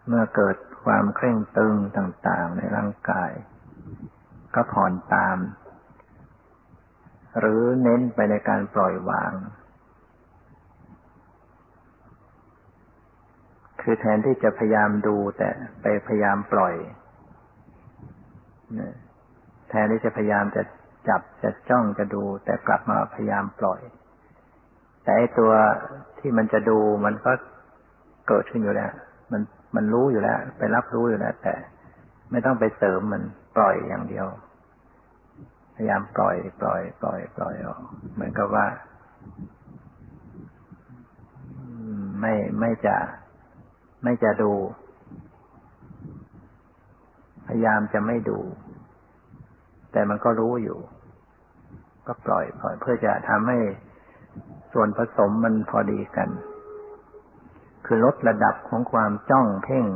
[0.08, 3.30] เมื่อเกิดความเคร่งตึงต่างๆ ในร่างกาย
[4.54, 5.38] ก็ผ่อนตาม
[7.38, 9.32] หรือเน้นไปในการปล่อยวาง
[13.80, 15.50] คือแทนที่จะพยายามดูแต่
[15.82, 16.74] ไปพยายามปล่อย
[19.70, 20.62] แทนที่จะพยายามจะ
[21.08, 23.80] จับจะจ้องจะดู แต่กลับมาพยายามปล่อย
[25.02, 25.52] แต่ไอตัว
[26.18, 27.32] ที่มันจะดูมันก็
[28.28, 28.92] เกิดขึ้นอยู่แล้ว
[29.32, 29.42] มัน
[29.76, 31.54] มันรู้อยู่แล้ว ไปรับรู้อยู่แล้ว แต่
[32.30, 33.22] ไม่ต้องไปเสริมมัน
[33.56, 34.26] ปล่อยอย่างเดียว
[35.74, 37.80] พยายามปล่อย ปล่อย ปล่อย ปล่อยออก
[38.14, 38.66] เหมือนกับว่า
[42.20, 42.96] ไม่ไม่จะ
[44.02, 44.52] ไม่จะดู
[47.46, 48.38] พยายามจะไม่ดู
[49.92, 50.78] แต่มันก็รู้อยู่
[52.06, 53.58] ก็ปล่อยปล่อย เพื่อจะทำให้
[54.72, 56.28] ส่วนผสมมันพอดีกัน
[57.86, 59.86] คือลดระดับของความจ้องเพ่ง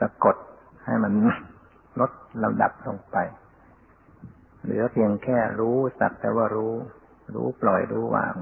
[0.00, 0.36] สะกด
[0.84, 1.12] ให้มัน
[2.00, 2.10] ลด
[2.44, 3.16] ระดับลงไป
[4.62, 6.74] เหลือเพียงแค่รู้สักแต่ว่ารู้
[7.34, 8.34] รู้ปล่อยรู้วาง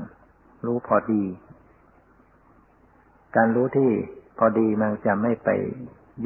[0.67, 1.25] รู้พอดี
[3.37, 3.91] การรู้ที่
[4.39, 5.49] พอดีมันจะไม่ไป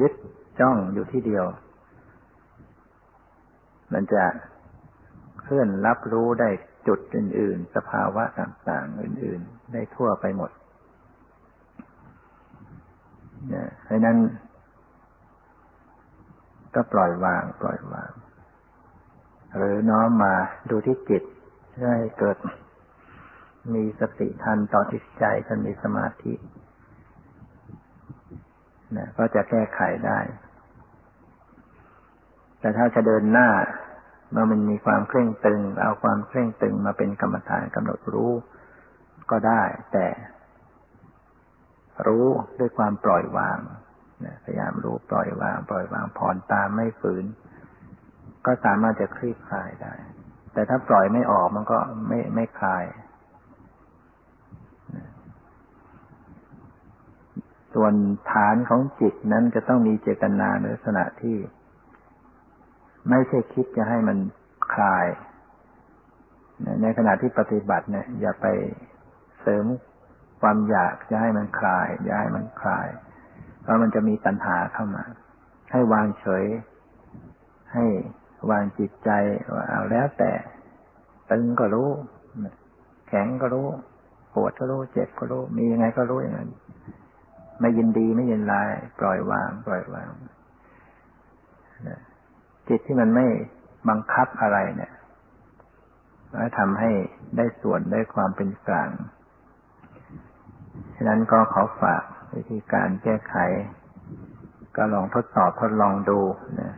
[0.01, 0.13] ยึด
[0.59, 1.45] จ้องอยู่ที่เดียว
[3.93, 4.23] มันจะ
[5.41, 6.49] เคลื่อนรับรู้ได้
[6.87, 10.51] จุดอื่น ๆ สภาวะต่าง ๆ อื่น ๆ ได้ทั่วไปหมด
[13.83, 14.17] เพราะนั้น
[16.75, 18.11] ก็ปล่อยวาง ปล่อยวาง
[19.57, 20.33] หรือน้อมมา
[20.69, 21.23] ดูที่จิต
[21.81, 22.37] ให้เกิด
[23.73, 26.33] มีสติทันต่อจิตใจทันมีสมาธิ
[28.97, 30.19] นะก็จะแก้ไขได้
[32.59, 33.49] แต่ถ้าจะเดินหน้า
[34.31, 38.31] เมื่อมันมีความเคร่งตึง เอาความเคร่งตึงมาเป็นกรรมฐานกำหนดรู้
[39.31, 40.07] ก็ได้ แต่
[42.07, 42.27] รู้
[42.59, 43.59] ด้วยความปล่อยวาง
[44.43, 47.25] พยายามรู้ปล่อยวาง ปล่อยวางผ่อนตามไม่ฝืน
[48.45, 49.93] ก็สามารถจะคลี่คลายได้
[50.53, 52.85] แต่ถ้าปล่อยไม่ออกมันก็ไม่ไม่คลาย
[57.73, 57.93] ส่วน
[58.31, 61.37] ฐานของจิตนั้นจะต้องมีเจตนาในลักษณะที่
[63.09, 64.17] ไม่ใช่คิดจะให้มัน
[64.73, 65.05] คลาย
[66.81, 68.47] ในขณะที่ปฏิบัติเนี่ย อย่าไป
[69.41, 69.65] เสริม
[70.41, 72.87] ความอยากจะให้มันคลาย อย่าให้มันคลาย
[73.61, 75.03] เพราะมันจะมีตัณหาเข้ามา
[75.71, 76.45] ให้วางเฉย
[77.73, 77.85] ให้
[78.49, 79.09] วางจิตใจ
[79.55, 80.31] ว่าเอาแล้วแต่
[81.31, 81.89] ตึงก็รู้
[83.07, 83.67] แข็งก็รู้
[84.33, 86.49] ปวดก็รู้เจ็บก็รู้ มียังไงก็รู้อย่างนั้น
[87.59, 90.09] ไม่ยินดีไม่ยินร้าย ปล่อยวาง ปล่อยวาง
[92.69, 93.27] จิตที่มันไม่
[93.89, 94.93] บังคับอะไรเนี่ย
[96.33, 96.91] แล้วทำให้
[97.37, 98.89] ได้ส่วนได้ความเป็นกลาง
[100.95, 102.03] ฉะนั้นก็ขอฝาก
[102.33, 103.35] วิธีการแก้ไข
[104.75, 106.19] ก็ลองทดสอบทดลองดู
[106.61, 106.73] นะ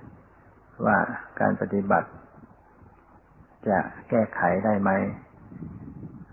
[0.86, 0.98] ว่า
[1.40, 2.10] การปฏิบัติ
[3.68, 3.80] จะ
[4.10, 4.92] แก้ไขได้ไหม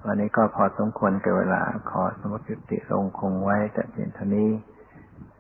[0.05, 4.51] วันนี้ก็พอสมควรเกิดเวลา ขอสมุติติลงคงไว้แต่เพียงเท่านี้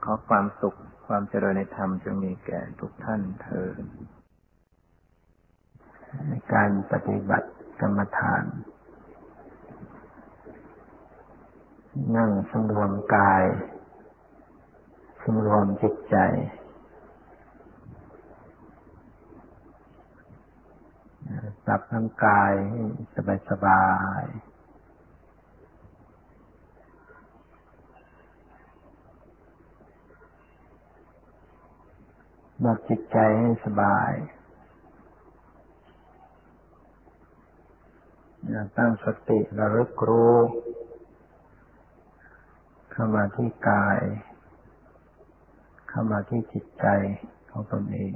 [0.05, 0.75] ขอความสุข
[1.07, 3.69] ความเจริญในธรรมจงมีแก่ทุกท่านเธอ
[6.29, 7.51] ในการปฏิบัติ
[7.81, 8.45] กรรมฐาน
[12.17, 13.45] นั่งสำรวมกาย
[15.23, 16.17] สำรวมจิตใจ
[21.65, 22.53] ปรับร่างกาย
[23.15, 23.85] สบายสบา
[24.21, 24.25] ย
[32.65, 34.13] บอกจิตใจให้สบาย
[38.51, 40.37] อยากตั้งสติระลึกรู้
[42.91, 44.01] เข้ามาที่กาย
[45.89, 46.87] เข้ามาที่จิตใจ
[47.51, 48.13] ของตนเอง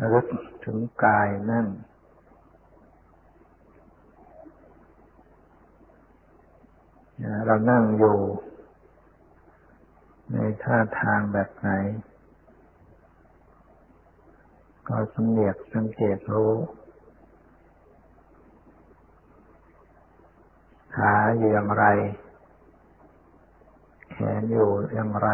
[0.00, 0.26] ระลึก
[0.64, 1.66] ถึงกายนั่น
[7.46, 8.18] เรานั่งอยู่
[10.32, 11.68] ในท่าทางแบบไหน
[14.88, 16.54] ก็สำเนียกสังเกตรู้
[20.96, 21.84] ขาอยู่อย่างไร
[24.10, 25.28] แขนอยู่อย่างไร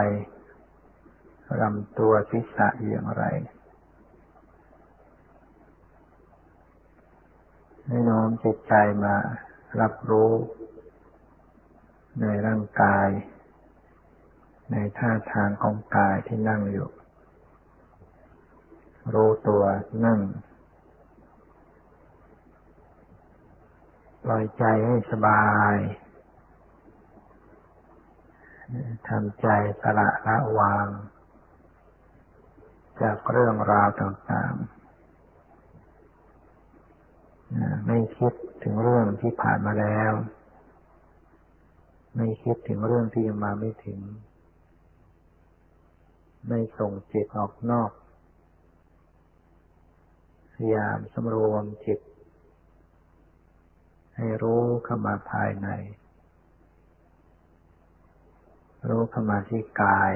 [1.61, 3.25] ลำตัวศีรษะอย่างไร
[7.87, 8.75] ให้น้อมจิตใจ
[9.05, 9.15] มา
[9.81, 10.33] รับรู้
[12.21, 13.09] ในร่างกาย
[14.73, 16.89] ในท่าทางของกายที่นั่งอยู่
[19.15, 19.63] รู้ตัว
[20.05, 20.19] นั่ง
[24.25, 25.75] ปล่อยใจให้สบาย
[29.09, 29.47] ทำใจ
[29.83, 30.87] สละละวาง
[33.03, 34.63] จากเรื่องราวต่างๆ
[37.87, 40.13] ไม่คิดถึงเรื่องที่ผ่านมาแล้ว
[42.17, 44.01] ไม่คิดถึงเรื่องที่ยังมาไม่ถึง
[46.49, 47.91] ไม่ส่งจิตออกนอก
[50.53, 52.01] พยายามสำรวมจิต
[54.17, 55.69] ให้รู้เข้ามาภายใน
[58.89, 60.13] รู้เข้ามาที่กาย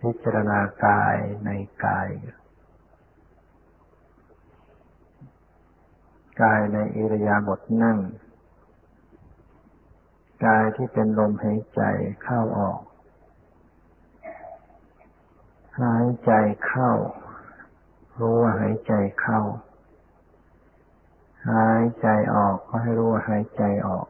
[0.00, 1.50] พิจารณากายใน
[1.84, 2.08] กาย
[6.42, 7.98] กายในอิรยาบถนั่ง
[10.44, 11.82] กายที่เป็นลมหายใจ
[12.22, 12.80] เข้าออก
[15.82, 16.32] หายใจ
[16.66, 16.92] เข้า
[18.18, 19.40] รู้ว่าหายใจเข้า
[21.50, 24.08] หายใจออกก็ให้รู้ว่าหายใจออก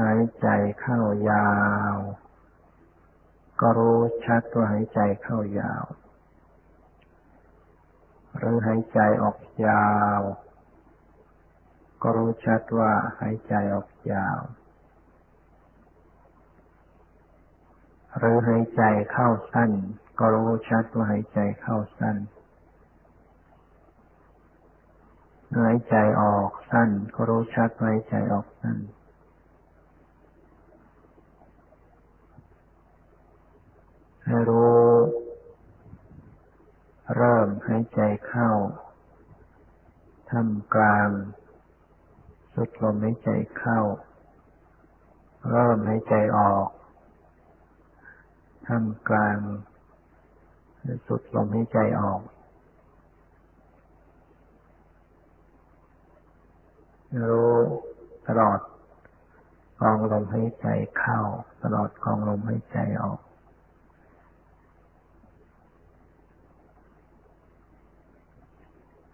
[0.00, 0.48] หายใจ
[0.80, 1.50] เข้ายา
[1.94, 1.96] ว
[3.60, 5.84] ก็รู้ชัดว่าหายใจเข้ายาว
[8.38, 10.20] หรือหายใจออกยาว
[12.02, 14.38] ก็รู้ชัดว่าหายใจออกยาว
[18.18, 19.70] หรือหายใจเข้าสั้น
[20.18, 22.16] ก็รู้ชัดว่าหายใจเข้าสั้น
[25.58, 28.78] หายใจออกสั้น ก็รู้ชัดว่าหายใจออกสั้น
[34.24, 34.84] ให้รู้
[37.16, 38.50] เริ่มหายใจเข้า
[40.30, 41.08] ทำกลาง
[42.54, 43.80] สุดลมหายใจเข้า
[45.50, 46.66] เริ่มหายใจออก
[48.66, 49.38] ทำกลาง
[51.06, 52.20] สุดลมหายใจออก
[57.28, 57.56] รู้
[58.28, 58.60] ตลอด
[59.80, 60.66] กองลมหายใจ
[60.98, 61.20] เข้า
[61.62, 63.20] ตลอดกองลมหายใจออก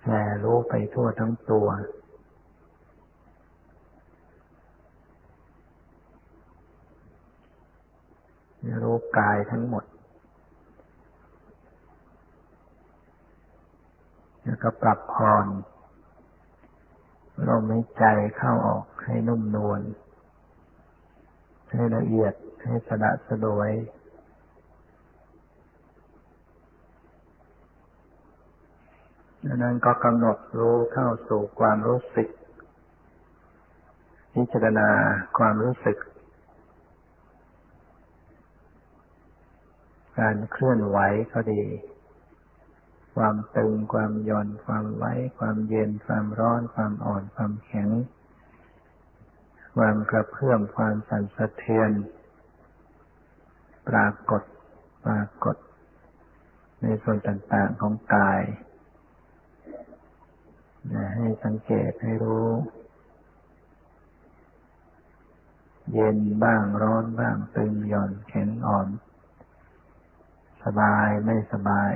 [0.01, 1.67] แผ่รู้ไปทั่วทั้งตัว
[8.83, 9.85] รู้กายทั้งหมด
[14.45, 15.47] แล้วก็ปรับผ่อน
[17.49, 18.05] ลมหายใจ
[18.37, 19.81] เข้าออกให้นุ่มนวล
[21.71, 22.35] ให้ละเอียด
[22.65, 23.71] ให้สะดสะดวย
[29.47, 32.29] ดังนั้นก็กำหนดรู้เข้าสู่ความรู้สึก
[34.35, 34.89] พิจารณา
[35.39, 35.97] ความรู้สึก
[40.19, 40.99] การเคลื่อนไหว
[41.33, 41.63] ก็ดี
[43.17, 47.89] ความตึงความย่อนความไว้ ความเย็นความร้อน ความอ่อนความแข็ง
[49.77, 51.91] ความกระเพื่อมความสั่นสะเทือน
[53.89, 54.43] ปรากฏ
[55.07, 55.57] ปรากฏ
[56.83, 58.43] ในส่วนต่างๆของกาย
[61.15, 62.51] ให้สังเกตให้รู้
[65.93, 68.89] เย็นบ้างร้อนบ้างตึงหย่อนแข็งอ่อน
[70.65, 71.93] สบายไม่สบาย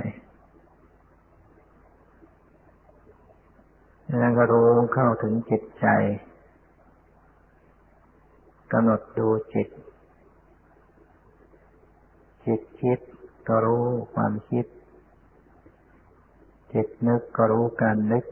[4.19, 5.87] แล้วก็รู้เข้าถึงจิตใจ
[8.71, 9.67] กำหนดดูจิต
[12.45, 12.99] จิตคิด
[13.47, 14.65] ก็รู้ความคิด
[16.73, 18.25] จิตนึกก็รู้การนึก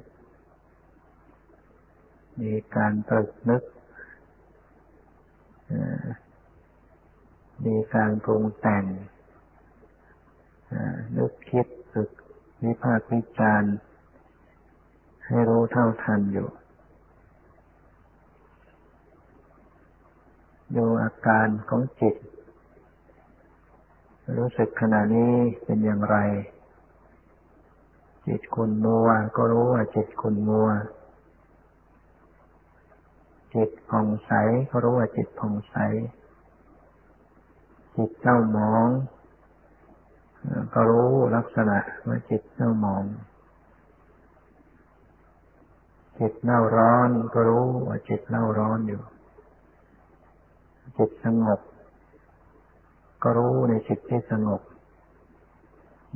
[2.41, 3.63] มีการตรึกนึก
[7.65, 8.85] มีการปรุงแต่ง
[11.17, 12.09] นึกคิดตึก
[12.63, 13.75] วิพากษ์วิจารณ์
[15.25, 16.49] ให้รู้เท่าทันอยู่
[20.75, 22.15] ดูอาการของจิต
[24.37, 26.17] รู้สึกขณะนี้เป็นอย่างไร
[28.27, 29.07] จิตคุณมัว
[29.37, 30.69] ก็รู้ว่าจิตคุณมัว
[33.55, 34.31] จิตผ่องใส
[34.71, 35.75] ก็รู้ว่าจิตผ่องใส
[37.95, 38.87] จิตเศร้าหมอง
[40.73, 41.77] ก็รู้ลักษณะ
[42.07, 43.05] ว่าจิตเน่าหมอง
[46.19, 49.01] จิตเน่าร้อนก็รู้ว่าจิตเน่าร้อนอยู่
[50.97, 51.59] จิตสงบ
[53.23, 54.61] ก็รู้ในจิตที่สงบ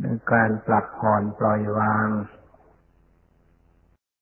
[0.01, 2.07] ในการปรับผ่อนปล่อยวาง